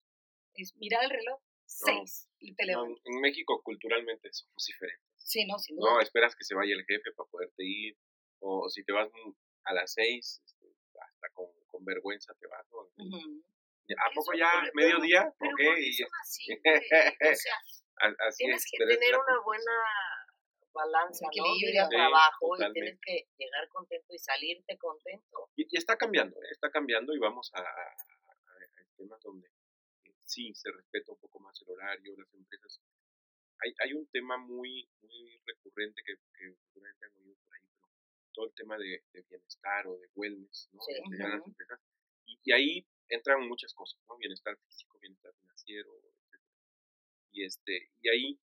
[0.55, 3.05] Es mirar el reloj, 6 y te no, levantas.
[3.05, 5.07] en México culturalmente somos diferentes.
[5.15, 5.93] Sí, no, sin duda.
[5.95, 7.95] No, esperas que se vaya el jefe para poderte ir.
[8.41, 9.07] O si te vas
[9.65, 10.67] a las seis, este,
[10.99, 11.47] hasta con,
[11.79, 12.65] con vergüenza te vas.
[12.71, 12.79] ¿no?
[12.97, 13.43] Ujú.
[13.97, 14.51] ¿A poco Eso, ya?
[14.61, 15.33] pero- ¿Mediodía?
[15.39, 15.57] Pero Ok.
[15.65, 16.45] ¿por qué y son así?
[17.31, 17.55] O sea,
[18.27, 19.71] así tienes es, que pero tener una buena
[20.71, 21.29] balanza, ¿no?
[21.31, 21.83] Equilibrio.
[21.83, 25.49] Sí, trabajo, y tienes que llegar contento y salirte contento.
[25.55, 26.47] Y, y está cambiando, ¿eh?
[26.51, 27.95] está cambiando y vamos a, a, a-
[28.95, 29.49] temas donde
[30.25, 32.79] sí se respeta un poco más el horario, las empresas.
[33.61, 37.68] Hay, hay un tema muy, muy recurrente que, que seguramente han oído por ahí, pero
[38.33, 40.81] todo el tema de, de bienestar o de wellness, ¿no?
[40.81, 40.93] Sí.
[41.09, 41.79] De las empresas.
[42.25, 44.17] Y, y ahí entran muchas cosas, ¿no?
[44.17, 46.41] Bienestar físico, bienestar financiero, etc.
[47.31, 48.39] Y, este, y ahí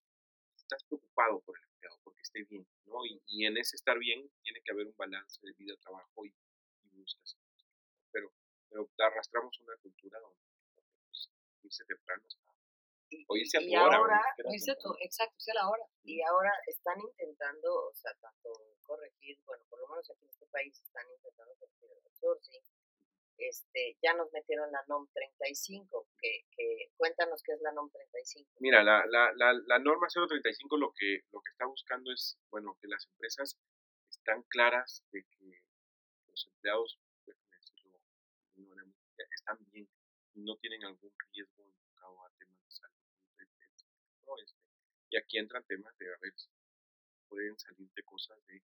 [0.57, 3.05] estás preocupado por el empleado, porque esté bien, ¿no?
[3.05, 6.35] Y, y en ese estar bien tiene que haber un balance de vida-trabajo y,
[6.83, 7.37] y buscas.
[8.11, 8.33] Pero,
[8.69, 10.41] pero arrastramos una cultura donde,
[10.75, 11.31] donde, pues,
[11.63, 12.56] irse temprano está.
[13.09, 13.97] Y, O irse a y tu hora.
[13.97, 15.85] ahora, o irse a exacto, la hora.
[16.03, 18.51] y ahora están intentando, o sea, tanto
[18.83, 22.63] corregir, bueno, por lo menos aquí en este país están intentando corregir el outsourcing.
[23.39, 28.51] Este, ya nos metieron la NOM 35, que, que cuéntanos qué es la NOM 35.
[28.61, 32.77] Mira, la, la, la, la norma 035 lo que, lo que está buscando es, bueno,
[32.81, 33.59] que las empresas
[34.11, 35.61] están claras de que
[36.29, 38.01] los empleados, decirlo
[39.35, 39.89] están bien
[40.35, 42.96] y no tienen algún riesgo enfocado a temas de salud,
[44.27, 44.33] ¿no?
[44.43, 44.61] Este,
[45.11, 46.33] y aquí entran temas de, a ver,
[47.29, 48.57] pueden salir de cosas de,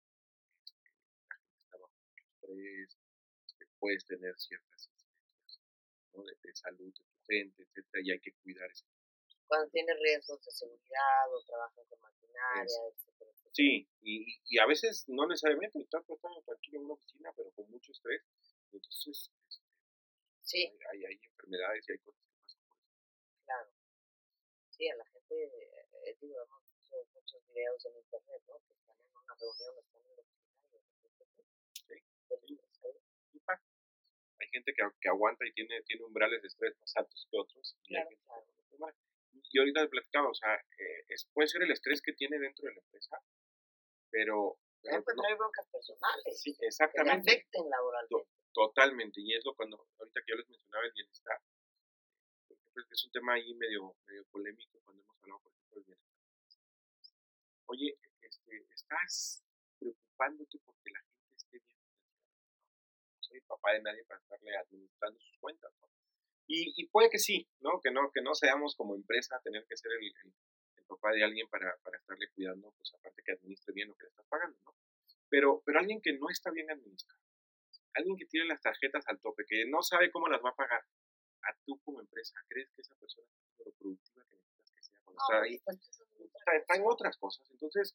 [0.65, 0.91] este,
[1.29, 2.99] la gente está bajo mucho estrés,
[3.47, 5.63] este, puedes tener ciertas incidencias,
[6.13, 6.23] ¿no?
[6.25, 8.85] de, de salud de tu gente, etcétera, y hay que cuidar ese
[9.47, 13.55] Cuando tiene riesgos de seguridad o trabajan con maquinaria, etcétera, etcétera.
[13.55, 17.71] Sí, y, y a veces no necesariamente estás estando tranquilo en una oficina, pero con
[17.71, 18.23] mucho estrés.
[18.73, 19.63] Entonces, este,
[20.43, 20.59] Sí,
[20.91, 22.23] hay, hay, hay enfermedades y hay cosas
[24.83, 28.59] Sí, a la gente, eh, digo, hemos visto muchos videos en internet, ¿no?
[28.67, 30.03] Que están en una reunión, pues.
[34.41, 37.77] Hay gente que, que aguanta y tiene, tiene umbrales de estrés más altos que otros.
[37.85, 38.93] Y, hay Claro, toma.
[39.53, 42.75] y ahorita platicaba, o sea, eh, es, puede ser el estrés que tiene dentro de
[42.75, 43.23] la empresa,
[44.11, 47.31] pero, no- traer broncas personales sí, que exactamente.
[47.31, 48.29] afecten laboralmente.
[48.53, 51.39] Totalmente, y es lo cuando, ahorita que yo les mencionaba el bienestar,
[52.81, 55.99] ejemplo, es un tema ahí medio, medio polémico cuando hemos hablado, por ejemplo, del.
[57.67, 59.43] Oye, este, estás
[59.79, 61.79] preocupándote porque la gente esté bien.
[63.17, 65.89] No soy papá de nadie para estarle administrando sus cuentas, ¿no?
[66.47, 67.81] Y, y puede que sí, ¿no?
[67.81, 70.35] Que no, que no seamos como empresa tener que ser el, el-
[70.77, 74.05] el papá de alguien para, para estarle cuidando, pues aparte que administre bien lo que
[74.05, 74.75] le estás pagando, ¿no?
[75.31, 77.21] Pero, pero alguien que no está bien administrado,
[77.95, 80.85] alguien que tiene las tarjetas al tope, que no sabe cómo las va a pagar,
[81.45, 83.27] a tú como empresa, ¿crees que esa persona
[83.59, 85.55] es lo productiva que necesitas que sea cuando No, está ahí?
[85.55, 87.51] Está, está en otras cosas.
[87.51, 87.95] Entonces,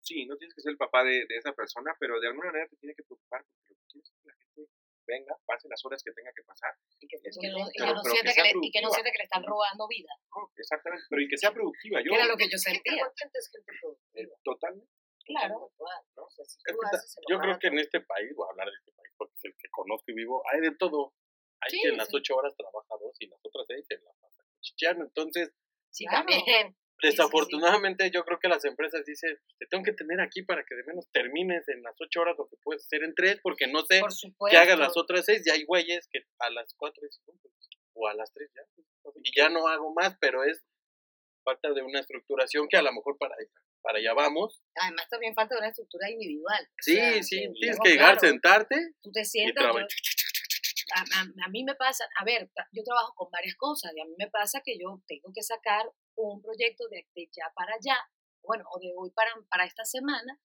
[0.00, 2.68] sí, no tienes que ser el papá de, de esa persona, pero de alguna manera
[2.68, 4.70] te tiene que preocupar porque lo que quieres es que la gente
[5.10, 6.70] venga, pase las horas que tenga que pasar.
[7.00, 8.90] Y que Y que no, y que no pero que siente sea que le, no
[8.90, 10.12] que están robando vida.
[10.30, 10.50] ¿no?
[10.56, 12.00] Exactamente, pero y que sea productiva.
[12.00, 13.02] Yo, era lo que yo sentía.
[13.02, 14.34] es gente productiva.
[14.44, 14.92] totalmente.
[15.26, 15.70] Claro.
[16.16, 16.22] ¿no?
[16.24, 18.66] O sea, si Es que haces yo creo que en este país, voy a hablar
[18.68, 21.14] de este país porque es el que conozco y vivo, hay de todo.
[21.62, 24.10] Hay Sí, que en las ocho horas trabaja dos y las otras seis se la
[24.20, 25.04] pasa chicheando.
[25.04, 25.52] Entonces,
[25.90, 26.26] Sí, Claro.
[26.26, 26.40] también.
[26.46, 27.08] sí, sí.
[27.08, 30.84] desafortunadamente, yo creo que las empresas dicen, te tengo que tener aquí para que de
[30.84, 34.00] menos termines en las ocho horas lo que puedes hacer en tres, porque no sé
[34.50, 35.42] que hagas las otras seis.
[35.46, 37.54] Y hay güeyes que a las cuatro dicen, "No, pues",
[37.94, 38.62] o a las tres ya.
[39.22, 40.62] Y ya no hago más, pero es
[41.42, 43.34] falta de una estructuración que a lo mejor para,
[43.82, 44.60] para allá vamos.
[44.76, 46.62] Además, también falta una estructura individual.
[46.64, 49.64] O Sí, sea, sí, tienes que llegar, claro, sentarte Tú te sientas.
[49.64, 49.86] yo-
[50.94, 54.14] a, a- mí me pasa, a ver, yo trabajo con varias cosas y a mí
[54.18, 57.96] me pasa que yo tengo que sacar un proyecto de, de ya para allá,
[58.42, 60.38] bueno, o de hoy para, para esta semana,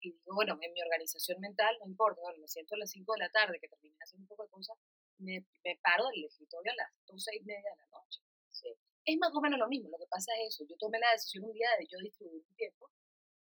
[0.00, 3.14] y digo, bueno, en mi organización mental, no importa, bueno, me siento a las 5
[3.14, 4.76] de la tarde, que terminé haciendo un poco de cosas,
[5.18, 8.20] me, me paro del escritorio a las 12 y media de la noche.
[8.50, 8.68] Sí.
[9.04, 11.44] Es más o menos lo mismo, lo que pasa es eso, yo tomé la decisión
[11.44, 12.90] un día de yo distribuir mi tiempo,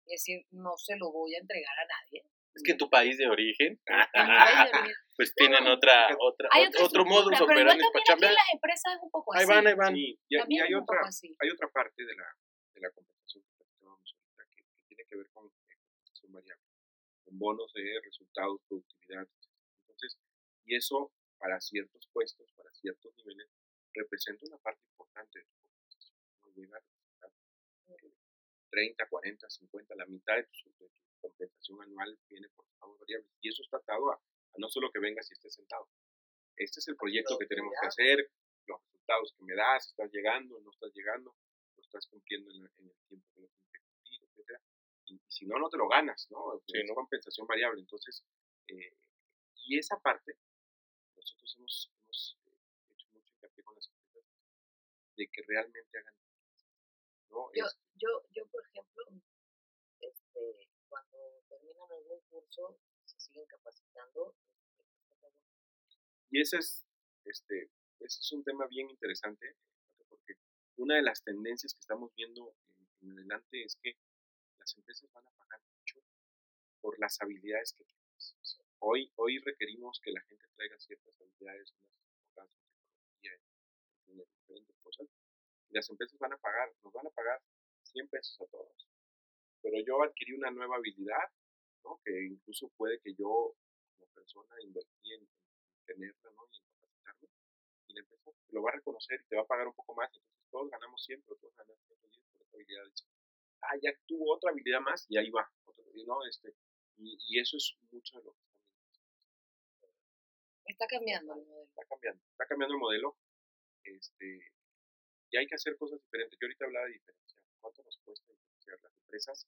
[0.05, 2.23] y decir, no se lo voy a entregar a nadie.
[2.57, 3.79] Es que en tu país de origen,
[5.15, 8.01] pues tienen otra, otra, Hay otro, otra otro modus estructura, pero igual operandi para también
[8.01, 8.33] aquí chambear.
[8.33, 9.41] las empresas es un poco así.
[9.41, 9.93] Ahí van, ahí van.
[9.93, 12.27] Sí, y, y También hay otra, hay otra parte de la,
[12.73, 16.65] de la compensación que platicábamos ahorita que, que tiene que ver con eh, compensación variable,
[17.25, 19.29] con bonos de resultados, productividad.
[19.85, 20.17] Entonces,
[20.65, 23.53] y eso para ciertos puestos, para ciertos niveles,
[23.93, 26.17] representa una parte importante de tu compensación.
[26.41, 26.49] ¿no?
[26.57, 27.31] Llega a representar
[28.01, 28.17] eh,
[28.69, 33.31] 30, 40, 50, la mitad de tu, de tu compensación anual viene por pagos variables.
[33.41, 35.87] Y eso está atado a, a no solo que vengas y estés sentado.
[36.55, 38.31] Este es el proyecto que tenemos que hacer,
[38.65, 41.35] los resultados que me das, estás llegando, no estás llegando,
[41.75, 44.61] lo estás cumpliendo en, en el tiempo que lo tienes que cumplir, etc.
[45.05, 46.61] Y, y si no, no te lo ganas, ¿no?
[46.65, 46.95] Sí, es ¿no?
[46.95, 47.79] compensación variable.
[47.81, 48.23] Entonces,
[48.67, 48.97] eh,
[49.67, 50.37] y esa parte,
[51.15, 52.37] nosotros hemos, hemos
[52.91, 54.31] hecho mucho hincapié con las empresas
[55.15, 56.13] de que realmente hagan
[57.29, 57.49] ¿no?
[57.53, 59.03] Yo, Es- yo, yo, por ejemplo,
[60.01, 61.17] este, cuando
[61.49, 64.35] terminan algún curso, se siguen capacitando.
[64.77, 65.31] este,
[66.31, 66.85] Y ese es,
[67.25, 69.55] este, ese es un tema bien interesante,
[70.77, 72.55] una de las tendencias que estamos viendo
[73.01, 73.97] en adelante es que
[74.59, 75.99] las empresas van a pagar mucho
[76.81, 78.35] por las habilidades que tienes.
[78.79, 81.73] Hoy, hoy requerimos que la gente traiga ciertas habilidades,
[82.35, 82.49] unas
[83.23, 85.07] en en diferentes cosas.
[85.69, 87.41] Y las empresas van a pagar, nos van a pagar
[87.83, 88.87] 100 pesos a todos.
[89.61, 91.31] Pero yo adquirí una nueva habilidad,
[91.83, 91.99] ¿no?
[92.03, 93.55] que incluso puede que yo,
[93.97, 95.27] como persona, invertí en,
[95.85, 96.47] tenerla ¿no?
[96.51, 97.27] y en capacitarme.
[97.87, 100.09] Y la empresa lo va a reconocer y te va a pagar un poco más.
[100.13, 102.83] Entonces todos ganamos siempre, todos ganamos 110 por esa habilidad.
[103.61, 105.49] Ah, ya tuvo otra habilidad más y ahí va.
[106.05, 106.25] ¿no?
[106.25, 106.53] este,
[106.97, 108.47] y, y eso es mucho de lo que
[110.67, 111.63] Está cambiando el modelo.
[111.63, 113.17] Está cambiando, está cambiando el modelo.
[113.83, 114.51] Este,
[115.31, 116.37] y hay que hacer cosas diferentes.
[116.39, 117.41] Yo ahorita hablaba de diferenciar.
[117.61, 118.33] ¿Cuánto nos cuesta
[118.67, 118.81] diferenciar?
[118.81, 119.47] Las empresas,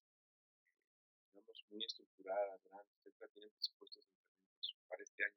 [1.33, 5.35] digamos, muy estructuradas, grandes, etcétera, tienen presupuestos incrementos para este año.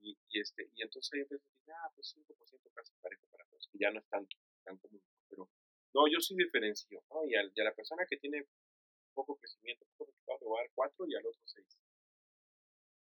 [0.00, 3.44] Y, y, este, y entonces hay empresas que dicen, ah, pues 5% casi parejo para
[3.46, 5.02] todos, que ya no es tanto, tan común.
[5.28, 5.50] Pero
[5.94, 7.24] no, yo sí diferencio, ¿no?
[7.24, 8.46] Y a, y a la persona que tiene
[9.14, 11.78] poco crecimiento, poco resultado, le voy a dar 4 y al otro 6.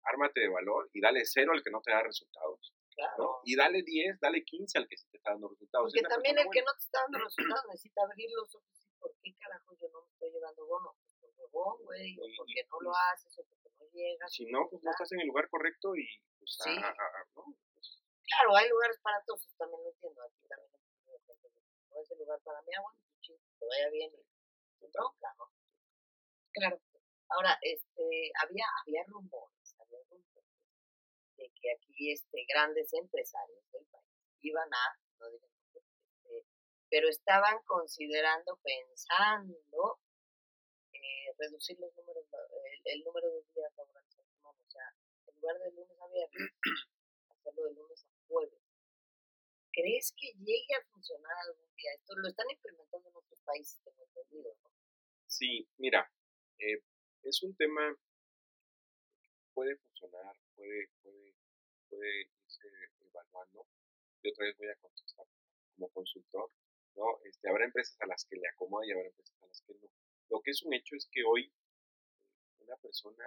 [0.05, 2.73] Ármate de valor y dale 0 al que no te da resultados.
[2.95, 3.41] Claro.
[3.45, 5.93] Y dale 10, dale 15 al que sí te está dando resultados.
[5.93, 9.11] Porque también el que no te está dando resultados necesita abrir los ojos y por
[9.23, 10.95] qué carajo yo no me estoy llevando bono.
[11.21, 14.33] Pues por huevón, güey, o porque no lo haces, o porque no llegas.
[14.33, 16.07] Si no, pues no estás en el lugar correcto y
[16.39, 16.71] pues Sí.
[16.71, 17.45] a- a- a- ¿no?
[17.75, 20.23] Pues, Claro, hay lugares para todos, también lo entiendo.
[20.23, 20.71] Aquí también
[21.91, 24.11] no es el lugar para mí, bueno, pues que vaya bien
[24.81, 25.51] y bronca, ¿no?
[26.53, 26.81] Claro.
[27.29, 29.64] Ahora, este, había, había rumores
[31.45, 34.05] de que aquí este, grandes empresarios del país
[34.41, 36.47] iban a, no digo este,
[36.89, 40.01] pero estaban considerando, pensando,
[40.93, 44.89] eh, reducir los números, el, el número de días laborales o sea,
[45.27, 46.53] en lugar de lunes a viernes,
[47.29, 48.61] hacerlo de lunes a jueves.
[49.73, 51.93] ¿Crees que llegue a funcionar algún día?
[51.95, 54.71] Esto lo están implementando en otros países, tengo entendido, ¿no?
[55.27, 56.11] Sí, mira,
[56.59, 56.81] eh,
[57.23, 57.97] es un tema
[59.55, 61.35] puede funcionar, puede, puede,
[61.89, 62.69] puede irse
[63.01, 63.67] evaluando.
[64.23, 65.27] Yo otra vez voy a contestar
[65.77, 66.51] como consultor,
[66.97, 67.21] ¿no?
[67.25, 69.89] Este, habrá empresas a las que le acomoda y habrá empresas a las que no.
[70.31, 73.25] Lo que es un hecho es que hoy eh, una persona,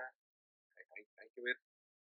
[0.76, 1.58] hay, que ver,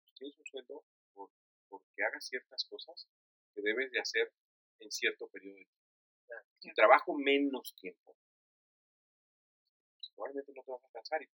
[0.04, 1.30] pues, tienes un sueldo por,
[1.70, 3.08] porque hagas ciertas cosas
[3.54, 4.32] que debes de hacer
[4.80, 5.82] en cierto periodo de tiempo.
[6.60, 8.16] Si trabajo menos tiempo,
[9.96, 11.30] pues, probablemente no te vas a alcanzar y-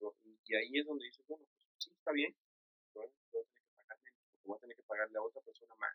[0.45, 2.35] y ahí es donde dices, bueno, pues sí, está bien,
[2.97, 5.43] probablemente voy a tener que pagar menos, porque voy a tener que pagarle a otra
[5.43, 5.95] persona más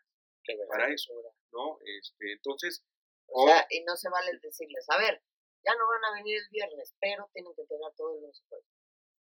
[0.68, 1.12] para eso,
[1.52, 1.78] ¿no?
[1.84, 2.84] Este, entonces,
[3.26, 5.22] O sea, y no se vale decirles, a ver,
[5.64, 8.48] ya no van a venir el viernes, pero tienen que entregar todo el lunes y
[8.48, 8.66] jueves.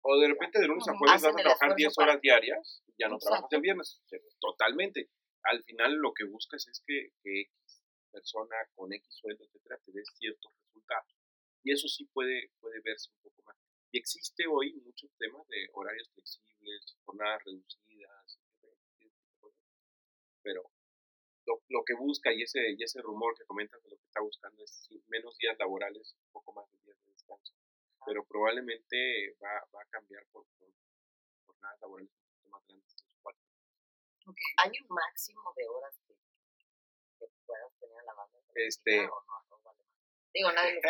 [0.02, 2.84] O de repente de lunes a jueves vas a trabajar esfuerzo 10 para- horas diarias
[2.88, 3.56] y ya no trabajas Exacto.
[3.56, 4.02] el viernes.
[4.40, 5.10] Totalmente.
[5.44, 9.92] Al final lo que buscas es que, que X persona con X sueldo, etcétera, te
[9.92, 11.16] dé ciertos resultados.
[11.64, 13.58] Y eso sí puede, puede verse un poco más.
[13.94, 18.40] Y existe hoy muchos temas de horarios flexibles, jornadas reducidas,
[20.42, 20.64] pero
[21.46, 24.20] lo, lo que busca y ese, y ese rumor que comentas de lo que está
[24.22, 27.54] buscando es menos días laborales, un poco más de días de descanso
[28.06, 30.68] pero probablemente va, va a cambiar por, por
[31.46, 33.06] jornadas laborales un poquito más grandes.
[34.58, 36.14] ¿Hay un máximo de horas que,
[37.20, 38.40] que puedas tener en la banda?
[38.56, 39.46] Este- oficina o no?
[39.50, 39.84] No vale?
[40.34, 40.82] Digo, nadie lo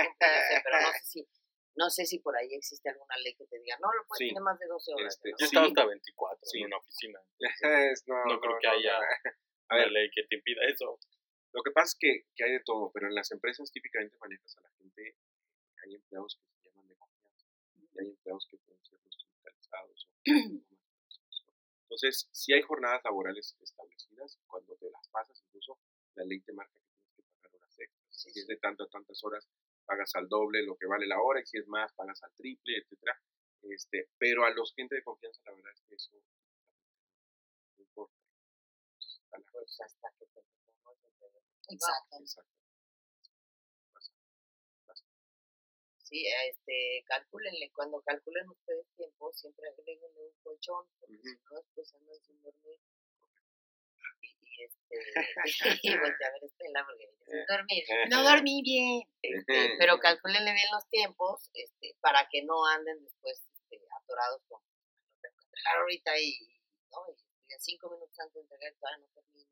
[0.63, 1.27] pero no sé si
[1.75, 4.27] no sé si por ahí existe alguna ley que te diga, no lo puedes Sí.
[4.29, 5.13] tener más de 12 horas.
[5.15, 5.37] Este, ¿no?
[5.37, 5.45] Yo Sí.
[5.45, 6.59] estaba hasta 24 Sí.
[6.59, 7.19] en una oficina.
[7.93, 8.97] Es- no, No creo que haya
[9.69, 9.91] A una ver.
[9.91, 10.99] ley que te impida eso.
[11.53, 14.57] Lo que pasa es que, que hay de todo, pero en las empresas típicamente manejas
[14.57, 15.17] a la gente,
[15.83, 20.09] hay empleados que se llaman de confianza y hay empleados que pueden ser hospitalizados.
[20.09, 20.11] o
[21.83, 25.79] Entonces, si hay jornadas laborales establecidas, cuando te las pasas, incluso
[26.15, 28.07] la ley te marca que tienes que pagar horas extras.
[28.09, 29.47] Si es de tanto a tantas horas,
[29.85, 32.77] pagas al doble lo que vale la hora, y si es más, pagas al triple,
[32.77, 33.19] etcétera.
[33.63, 36.11] Este, pero a los gente de confianza, la verdad es que eso
[37.77, 38.15] no importa.
[39.51, 40.41] Pues hasta que te.
[41.69, 42.17] Exacto.
[42.19, 42.51] Exacto.
[45.97, 51.23] Sí, este, calcúlenle, cuando calculen ustedes tiempo, siempre agréguenle un colchón, porque Ujú.
[51.23, 52.77] si no después andan sin dormir.
[54.59, 54.95] Este,
[55.83, 57.83] y voltea a ver Estela porque sin dormir.
[58.09, 59.01] No dormí bien.
[59.21, 64.61] Este, pero calcúlenle bien los tiempos, este, para que no anden después este, atorados con,
[65.21, 66.37] que entregar ahorita y,
[66.91, 66.97] ¿no?
[67.09, 69.49] y cinco minutos antes de entregar todavía no termino.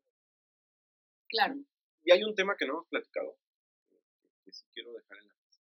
[1.30, 1.56] Claro.
[2.04, 3.38] Y hay un tema que no hemos platicado,
[4.44, 5.62] que, sí quiero dejar en la mesa,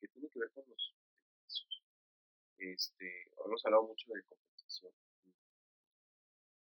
[0.00, 0.94] que tiene que ver con los.
[2.58, 4.92] Este, hemos hablado mucho de compensación.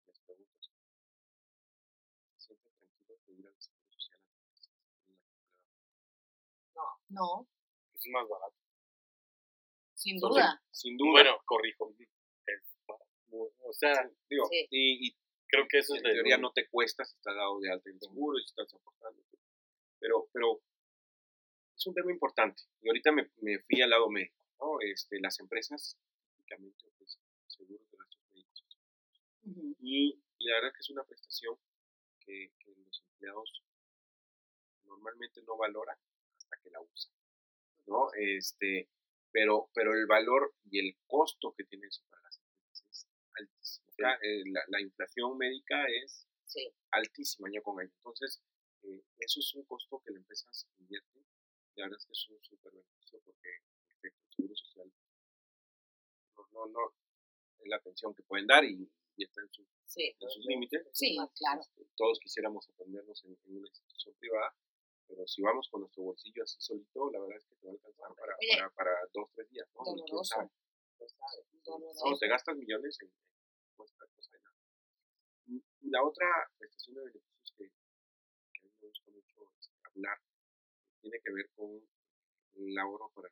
[0.07, 0.69] Les pregunto,
[2.37, 2.73] ¿se sienten
[3.25, 4.87] pedir al Seguro Social antes de la
[6.73, 6.94] temporada.
[7.09, 7.47] No,
[7.93, 8.55] Es más barato.
[9.93, 10.63] sin Porque- duda.
[10.71, 11.11] Sin duda.
[11.11, 11.93] Bueno, corrijo.
[12.45, 13.09] Es barato.
[13.63, 14.67] O sea, digo, Sí.
[14.69, 17.59] y, y creo que eso es en de teoría no te cuesta si estás dado
[17.59, 19.23] de alta en seguro y si estás aportando.
[19.99, 20.61] Pero, pero
[21.75, 22.63] es un tema importante.
[22.81, 24.35] Y ahorita me, me fui al lado médico.
[24.59, 24.77] ¿no?
[24.81, 25.97] Este, las empresas
[26.27, 28.77] típicamente ofrecen seguros de gastos médicos.
[29.43, 29.75] Ujú.
[29.79, 31.57] Y, y la verdad que es una prestación
[32.19, 33.63] que, que los empleados
[34.83, 35.97] normalmente no valoran
[36.63, 37.13] que la usan.
[37.87, 38.07] ¿no?
[38.17, 38.89] Este,
[39.31, 43.91] pero, pero el valor y el costo que tiene eso para las empresas es altísimo.
[43.95, 46.71] Sea, eh, la, la inflación médica es Sí.
[46.91, 47.91] altísima año con año.
[47.97, 48.41] Entonces,
[48.83, 51.19] eh, eso es un costo que la empresa se invierte.
[51.75, 53.49] La verdad es que es un súper beneficio porque
[54.03, 54.91] el seguro social
[56.37, 56.93] no, no, no
[57.59, 60.15] es la atención que pueden dar y, y está en, su- Sí.
[60.19, 60.87] en sus límites.
[60.93, 61.61] Sí, claro.
[61.95, 64.55] Todos quisiéramos atendernos en, en una institución privada,
[65.07, 67.75] pero si vamos con nuestro bolsillo así solito, la verdad es que te va a
[67.75, 69.67] alcanzar para, para, para dos, tres días.
[69.75, 69.81] ¿no?
[69.81, 70.35] Y quién Doloroso.
[70.35, 70.49] sabe.
[71.63, 72.09] Doloroso.
[72.09, 73.11] No, te gastas millones en
[73.75, 74.55] pues, cosa de nada.
[75.47, 76.27] Y la otra
[76.57, 77.69] prestación de beneficios que,
[78.53, 80.19] que a mí me gusta mucho este, hablar
[81.01, 81.69] tiene que ver con
[82.55, 83.29] el ahorro para.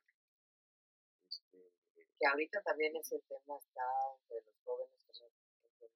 [1.28, 1.72] Este,
[2.18, 3.82] Que ahorita también ese tema está
[4.20, 5.04] entre los jóvenes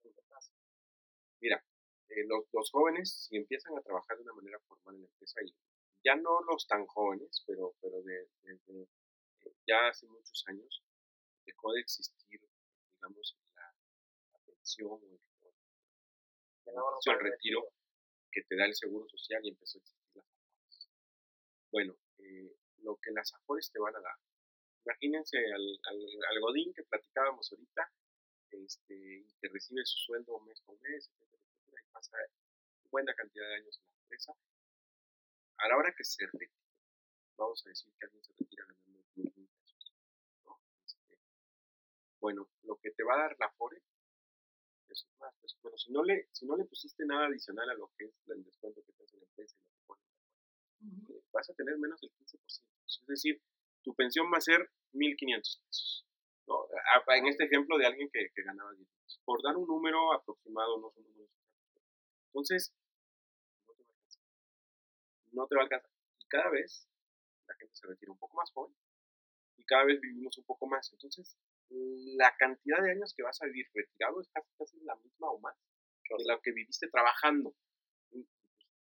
[0.02, 0.52] que pasa.
[1.40, 1.64] Mira,
[2.08, 5.40] eh, los, los jóvenes, si empiezan a trabajar de una manera formal en la empresa,
[5.44, 5.54] y
[6.04, 8.88] ya no los tan jóvenes, pero, pero de, desde
[9.66, 10.82] ya hace muchos años,
[11.44, 12.40] dejó de existir,
[12.94, 13.74] digamos, la,
[14.32, 15.00] la pensión o
[17.10, 17.72] el, retiro
[18.30, 20.88] que te da el seguro social y empezó a existir las AFORES.
[21.70, 24.16] Bueno, eh, lo que las AFORES te van a dar,
[24.84, 27.92] imagínense al, al, al Godín que platicábamos ahorita,
[28.50, 32.16] este, y que recibe su sueldo mes con mes, etcétera, etcétera, y pasa
[32.90, 34.32] buena cantidad de años en la empresa.
[35.58, 36.52] A la hora que se retira,
[37.36, 39.92] vamos a decir que alguien se retira ganando 10 mil pesos.
[40.44, 40.60] ¿no?
[40.84, 41.18] Este,
[42.20, 43.82] bueno, lo que te va a dar la FORE
[44.88, 47.90] es más, pues, bueno, si no, le, si no le pusiste nada adicional a lo
[47.96, 50.02] que es el descuento que te hace la empresa y lo que pone,
[51.10, 52.62] eh, vas a tener menos del 15%.
[52.86, 53.42] Es decir,
[53.82, 56.06] tu pensión va a ser 1.500 pesos.
[56.46, 56.66] ¿no?
[57.08, 59.20] En este ejemplo de alguien que, que ganaba 10 pesos.
[59.24, 61.30] Por dar un número aproximado, no son números.
[62.26, 62.72] Entonces,
[65.32, 65.90] No te va a alcanzar.
[66.20, 66.88] Y cada vez
[67.46, 68.74] la gente se retira un poco más joven
[69.56, 70.90] y cada vez vivimos un poco más.
[70.92, 71.36] Entonces,
[71.70, 75.38] la cantidad de años que vas a vivir retirado es casi, casi la misma o
[75.40, 75.56] más
[76.08, 77.54] de la que viviste trabajando.
[78.10, 78.26] Pues,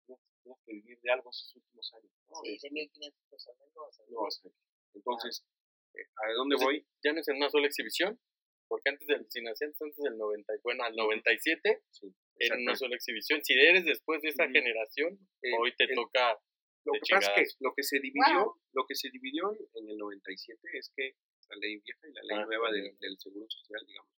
[0.04, 2.12] tienes, tienes que vivir de algo esos últimos años.
[2.28, 2.36] ¿no?
[2.42, 4.58] Sí, de 1500 pesos al mes no vas a no vas a vivir.
[4.94, 5.46] Entonces,
[5.94, 6.86] eh, ¿a dónde Pues, voy?
[7.02, 8.20] ya no es en una sola exhibición.
[8.66, 13.42] Porque antes del, nacías antes del 90, bueno, al 97 Sí, era una sola exhibición.
[13.44, 16.38] Si eres después de esa generación, Eh, hoy te el- toca
[16.84, 19.88] Lo que pasa es que lo que se dividió, lo que se dividió en, en
[19.90, 21.16] el 97 es que
[21.48, 24.10] la ley vieja y la ley Ah, nueva del, seguro social, digamos.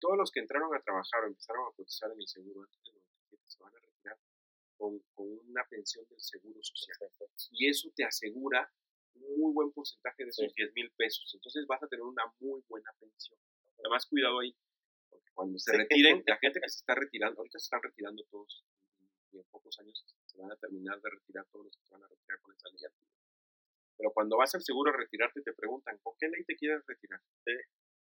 [0.00, 2.94] Todos los que entraron a trabajar o empezaron a cotizar en el seguro antes del
[2.94, 4.18] 97 se van a retirar
[4.76, 6.96] con, con una pensión del seguro social.
[7.52, 8.70] Y eso te asegura
[9.14, 11.30] un muy buen porcentaje de esos 10 mil pesos.
[11.34, 13.38] Entonces vas a tener una muy buena pensión.
[13.78, 14.54] Además, cuidado ahí,
[15.34, 18.64] cuando se retiren, la gente que se está retirando, ahorita se están retirando todos,
[19.32, 22.04] y en pocos años se van a terminar de retirar todos los que se van
[22.04, 22.78] a retirar con esa ley.
[23.96, 27.20] Pero cuando vas al seguro a retirarte, te preguntan, ¿con qué ley te quieres retirar?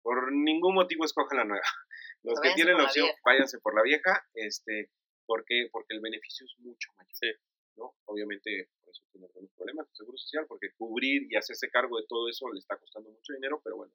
[0.02, 1.64] Por ningún motivo escojan la nueva.
[2.22, 3.20] Los que tienen la opción, vieja.
[3.24, 4.90] váyanse por la vieja, este,
[5.26, 7.12] porque, porque el beneficio es mucho mayor.
[7.14, 7.28] Sí.
[7.76, 7.94] ¿no?
[8.06, 12.06] Obviamente, por eso tiene algunos problemas el seguro social, porque cubrir y hacerse cargo de
[12.06, 13.92] todo eso le está costando mucho dinero, pero bueno.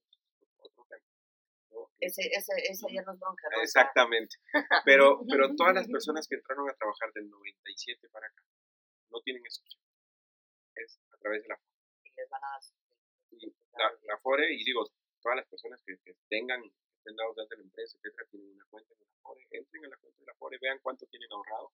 [1.74, 1.90] ¿No?
[2.00, 3.62] Ese, ese, ese ya nos bronca, ¿no?
[3.62, 4.36] Exactamente.
[4.86, 8.44] Pero, pero todas las personas que entraron a trabajar del 97 para acá
[9.10, 9.82] no tienen esa opción.
[10.76, 11.60] Es a través de la
[12.04, 12.76] Y les van a dar su-
[13.32, 13.48] y
[13.78, 14.86] la, la FORE, y digo,
[15.22, 18.66] todas las personas que, que tengan, que estén dados de la empresa, etcétera, tienen una
[18.70, 21.72] cuenta en la FORE, entren a la cuenta de la FORE, vean cuánto tienen ahorrado,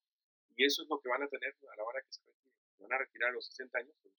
[0.56, 2.56] y eso es lo que van a tener a la hora que se retiren.
[2.78, 4.14] Van a retirar a los 60 años, pues,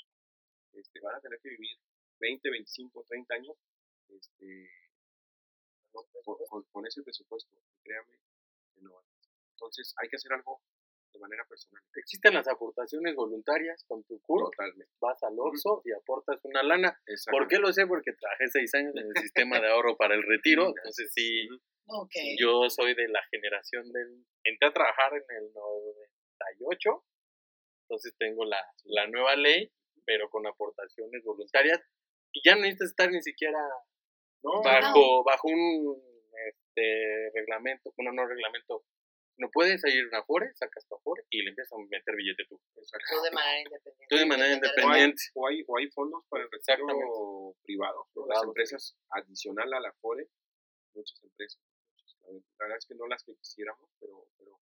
[0.73, 1.77] este, van a tener que vivir
[2.19, 3.55] 20, 25, 30 años
[4.09, 4.69] este.
[6.23, 8.17] Con, con- con ese presupuesto, créame
[8.75, 9.01] que no.
[9.51, 10.61] Entonces hay que hacer algo
[11.13, 11.83] de manera personal.
[11.95, 14.49] Existen las aportaciones voluntarias con tu CUR.
[14.51, 14.93] Totalmente.
[15.01, 16.97] Vas al Oxxo y aportas una lana.
[17.29, 17.85] ¿Por qué lo sé?
[17.85, 20.67] Porque trabajé seis años en el sistema de ahorro para el retiro.
[20.77, 21.61] Entonces sí, Ujú.
[22.03, 22.11] Ok.
[22.39, 24.25] yo soy de la generación del...
[24.45, 27.03] Entré a trabajar en el 98.
[27.83, 29.69] Entonces tengo la, la nueva ley,
[30.05, 31.81] pero con aportaciones voluntarias.
[32.31, 33.59] Y ya no necesitas estar ni siquiera
[34.43, 36.01] No, bajo, bajo un
[36.47, 38.83] este, reglamento, bueno, no reglamento,
[39.37, 42.45] No puedes ir a una Afore, sacas tu Afore y le empiezas a meter billete
[42.49, 42.59] tú.
[42.73, 44.07] Tú de manera independiente.
[44.09, 45.23] Tú de manera independiente.
[45.35, 48.27] o hay, o hay fondos para el retiro privado, ¿no?
[48.27, 50.27] las empresas adicional a la FORE,
[50.93, 52.17] muchas empresas, muchas,
[52.59, 54.59] la verdad es que no las que quisiéramos, pero, pero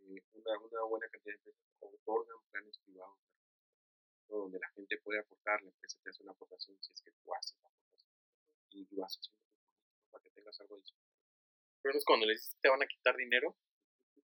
[0.00, 3.18] eh, una, una buena cantidad de empresas otorgan planes privados
[4.28, 4.36] ¿no?
[4.38, 7.34] donde la gente puede aportar, la empresa te hace una aportación si es que tú
[7.34, 7.71] haces la
[8.74, 9.30] y lo haces
[10.10, 11.04] para que tengas algo adicional.
[11.82, 13.56] Pero es cuando le dices te van a quitar dinero,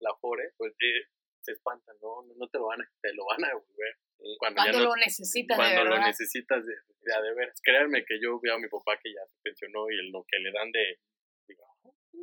[0.00, 1.08] la Afore, pues eh,
[1.40, 2.22] se espantan, ¿no?
[2.22, 3.94] No, no te lo van a, te lo van a devolver.
[4.20, 6.06] Eh, Cuando, ya Cuando no, lo necesitas de cuando lo verdad.
[6.08, 7.60] necesitas de, de de veras.
[7.62, 10.50] Créanme que yo veo a mi papá que ya se pensionó y lo que le
[10.52, 11.00] dan de.
[11.46, 12.18] Digo, "Ah, sí,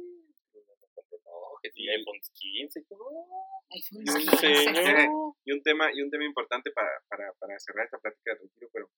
[1.24, 2.80] no, que sí, iPhone 15.
[2.80, 4.56] y y un 15.
[4.56, 5.10] señor.
[5.48, 8.68] Y un tema, y un tema importante para, para, para cerrar esta plática de retiro,
[8.74, 8.90] pero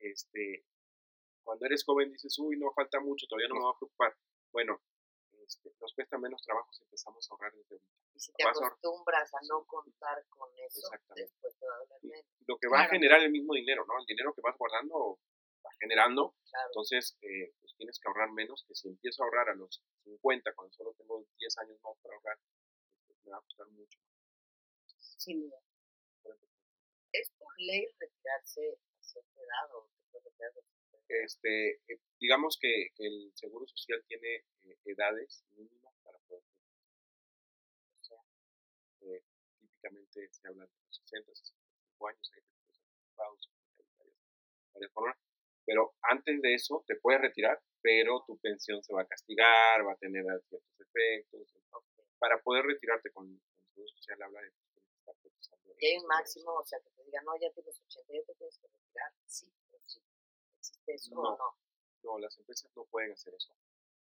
[0.00, 0.64] este,
[1.42, 4.16] cuando eres joven dices, uy, no falta mucho, todavía no me voy a preocupar.
[4.52, 4.80] Bueno,
[5.46, 7.92] este, nos cuesta menos trabajo si empezamos a ahorrar desde ahorita.
[8.14, 11.98] Y si te Vas acostumbras a no contar con eso, después te va a doler
[12.02, 12.26] menos.
[12.46, 13.98] Lo que va a generar el mismo dinero, ¿no?
[13.98, 15.18] El dinero que vas guardando
[15.64, 16.68] va generando, Claro.
[16.70, 20.54] entonces eh, pues tienes que ahorrar menos, que si empiezo a ahorrar a los 50,
[20.54, 22.38] cuando solo tengo 10 años más para ahorrar,
[23.06, 23.98] pues, me va a costar mucho.
[24.98, 25.56] Sin duda.
[27.12, 29.88] ¿Es por ley retirarse a cierta edad o
[31.08, 31.82] retirar a los 50?
[31.82, 36.42] Este, eh, digamos que, que el Seguro Social tiene eh, edades mínimas para poder
[38.00, 38.18] O sea,
[39.02, 39.22] eh,
[39.60, 42.42] típicamente se habla de los 60, 65 años, hay
[43.16, 43.50] varias,
[44.72, 45.16] varias formas.
[45.64, 49.92] Pero antes de eso te puedes retirar, pero tu pensión se va a castigar, va
[49.92, 51.54] a tener ciertos efectos.
[52.18, 54.52] Para poder retirarte con, con el Seguro Social habla de
[55.78, 58.34] Y hay un máximo, o sea, que te digan, no, ya tienes 80, ya te
[58.34, 59.12] tienes que retirar.
[59.26, 59.52] Sí,
[60.86, 61.10] pero sí.
[61.10, 61.56] ¿Existe eso o No.
[62.02, 62.18] no?
[62.18, 63.54] Las empresas no pueden hacer eso.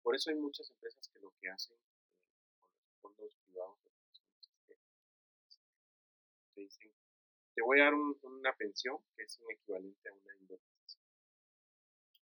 [0.03, 3.79] Por eso hay muchas empresas que lo que hacen eh, con los fondos privados
[6.55, 6.91] te dicen,
[7.55, 11.05] te voy a dar un- una pensión que es un equivalente a una indemnización.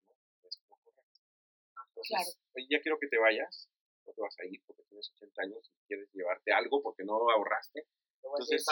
[0.06, 0.14] ¿No?
[0.48, 1.20] Es poco correcto.
[1.88, 2.30] Entonces, Claro.
[2.54, 3.68] oye, ya quiero que te vayas,
[4.06, 7.14] no te vas a ir porque tienes 80 años y quieres llevarte algo porque no
[7.30, 7.86] ahorraste.
[8.22, 8.64] Entonces.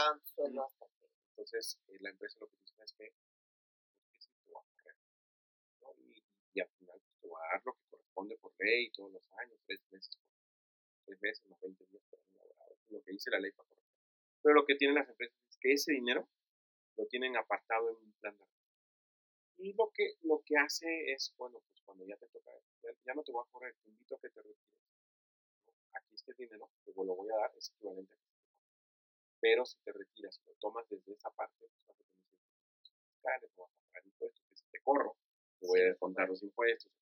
[1.30, 4.64] Entonces, eh, la empresa lo que dice es que, pues, que sí te va a
[4.64, 4.96] correr,
[5.80, 5.94] ¿no?
[5.98, 6.68] Y, y al
[7.50, 10.18] pues, lo que corresponde por ley todos los años, tres meses,
[11.04, 13.52] tres meses más 20 días por año laborado, lo que dice la ley.
[14.42, 16.28] Pero lo que tienen las empresas es que ese dinero
[16.96, 18.44] lo tienen apartado en un plan de.
[19.58, 22.50] Y lo que, lo que hace es, bueno, pues cuando ya te toca,
[23.04, 24.78] ya, no te voy a correr, te invito a que te retires.
[25.94, 28.28] Aquí este dinero, te lo voy a dar, es equivalente a que.
[29.40, 32.94] Pero si te retiras lo tomas desde esa parte, pues vas a tener ciertos impuestos
[33.10, 35.16] fiscales, no vas a pagar impuestos, que si te corro,
[35.58, 36.92] te voy a descontar los impuestos.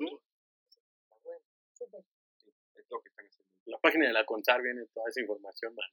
[0.00, 0.22] Ok.
[1.02, 1.44] Está bueno.
[1.72, 2.04] Súper.
[2.36, 3.52] Sí, es lo que están haciendo.
[3.66, 5.90] La página de la CONSAR viene toda esa información, man.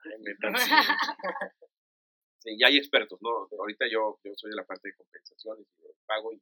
[2.40, 3.48] Sí, ya hay expertos, ¿no?
[3.58, 6.40] Ahorita yo, yo soy de la parte de compensaciones y de pago y,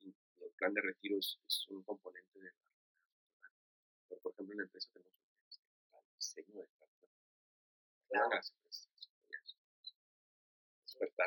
[0.00, 2.52] y el plan de retiro es, es un componente de
[4.10, 5.14] Pero, por ejemplo, en la empresa tenemos
[5.92, 6.68] un diseño de.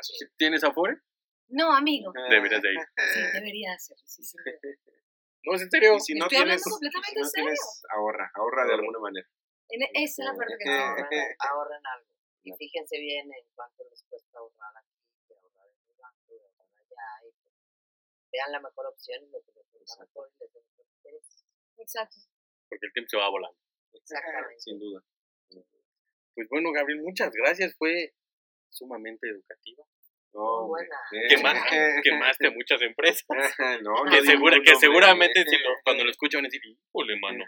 [0.02, 1.00] ¿Sí ¿Tienes Afore?
[1.48, 2.12] No, amigo.
[2.30, 2.80] Deberías de ir.
[2.96, 4.02] Sí, debería hacerlo.
[4.06, 4.44] Sí, duda.
[5.44, 5.96] No, es en serio.
[5.96, 7.44] Y si no tienes, completamente si no serio.
[7.52, 9.28] tienes, ahorra, ahorra de alguna manera.
[9.68, 12.08] En- e, esa es la parte que Ahorren, estoy ahorren algo.
[12.44, 16.38] Y fíjense bien en cuánto les cuesta ahorrar aquí, que ahorrar en el banco, y
[16.40, 17.28] ahorrar allá.
[17.28, 17.54] Y pues,
[18.32, 21.44] vean la mejor opción y lo que les venga mejor y les mejor interés.
[21.78, 22.16] Exacto.
[22.68, 23.58] Porque el tiempo se va volando.
[23.92, 24.60] Exactamente.
[24.64, 25.00] Sin duda.
[26.34, 27.74] Pues bueno, Gabriel, muchas gracias.
[27.78, 28.12] Fue
[28.68, 29.84] sumamente educativa.
[30.34, 30.96] No, buena.
[31.12, 31.54] Eh, Quema-
[32.02, 33.24] quemaste a muchas empresas.
[33.82, 37.16] no, no Que, segura- que seguramente si lo- cuando lo escuchan van a decir, híjole,
[37.20, 37.44] mano,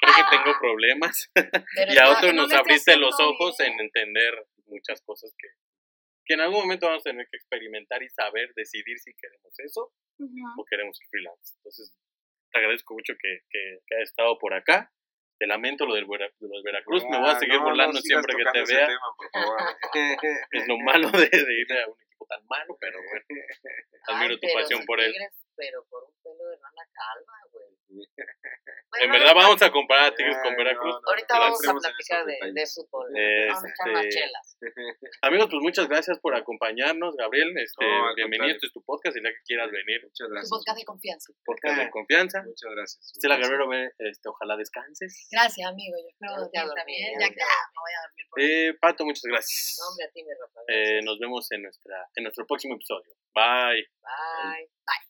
[0.00, 1.30] creo que tengo problemas.
[1.74, 3.72] Pero Y a otros no nos abriste los ojos bien.
[3.72, 4.34] en entender
[4.66, 5.48] muchas cosas que,
[6.24, 9.92] que en algún momento vamos a tener que experimentar y saber decidir si queremos eso
[10.58, 11.54] o queremos el freelance.
[11.56, 11.94] Entonces,
[12.52, 14.92] te agradezco mucho que, que, que hayas estado por acá.
[15.38, 17.04] Te lamento lo del, Vera- de los Veracruz.
[17.08, 18.86] Me voy a Ah, seguir no, burlando siempre que te vea.
[18.86, 19.58] tema, por favor.
[20.50, 23.24] Es lo malo de, de ir a un equipo tan malo, pero bueno,
[24.08, 25.14] admiro Ay, tu pero pasión si por él.
[25.58, 27.66] Pero por un pelo de rana calva, güey.
[28.98, 30.94] En Bueno, verdad ahorita- vamos a comparar a Tigres con Ay, Veracruz.
[30.94, 33.06] no, no, Ahorita vamos a en platicar de, de fútbol.
[33.12, 34.46] Este- Vamos a echar más chelas.
[35.28, 37.52] Amigos, pues muchas gracias por acompañarnos, Gabriel.
[37.58, 37.84] Este,
[38.16, 40.50] bienvenido, este es tu podcast, el día que quieras venir, Muchas Tu gracias.
[40.50, 41.32] podcast de confianza.
[41.44, 42.42] podcast de confianza.
[42.42, 43.12] Muchas gracias.
[43.14, 45.28] Estela Guerrero, este, ojalá descanses.
[45.30, 45.94] Gracias, amigo.
[46.00, 47.12] Yo espero dormí, también.
[47.20, 49.76] ya que ah, me voy a dormir por Eh, Pato, muchas gracias.
[49.80, 50.60] No, hombre, a ti, mi Rafa.
[50.68, 53.12] Eh, nos vemos en, nuestra, en nuestro próximo episodio.
[53.34, 53.84] Bye.
[54.00, 54.64] Bye.
[54.88, 55.07] Bye.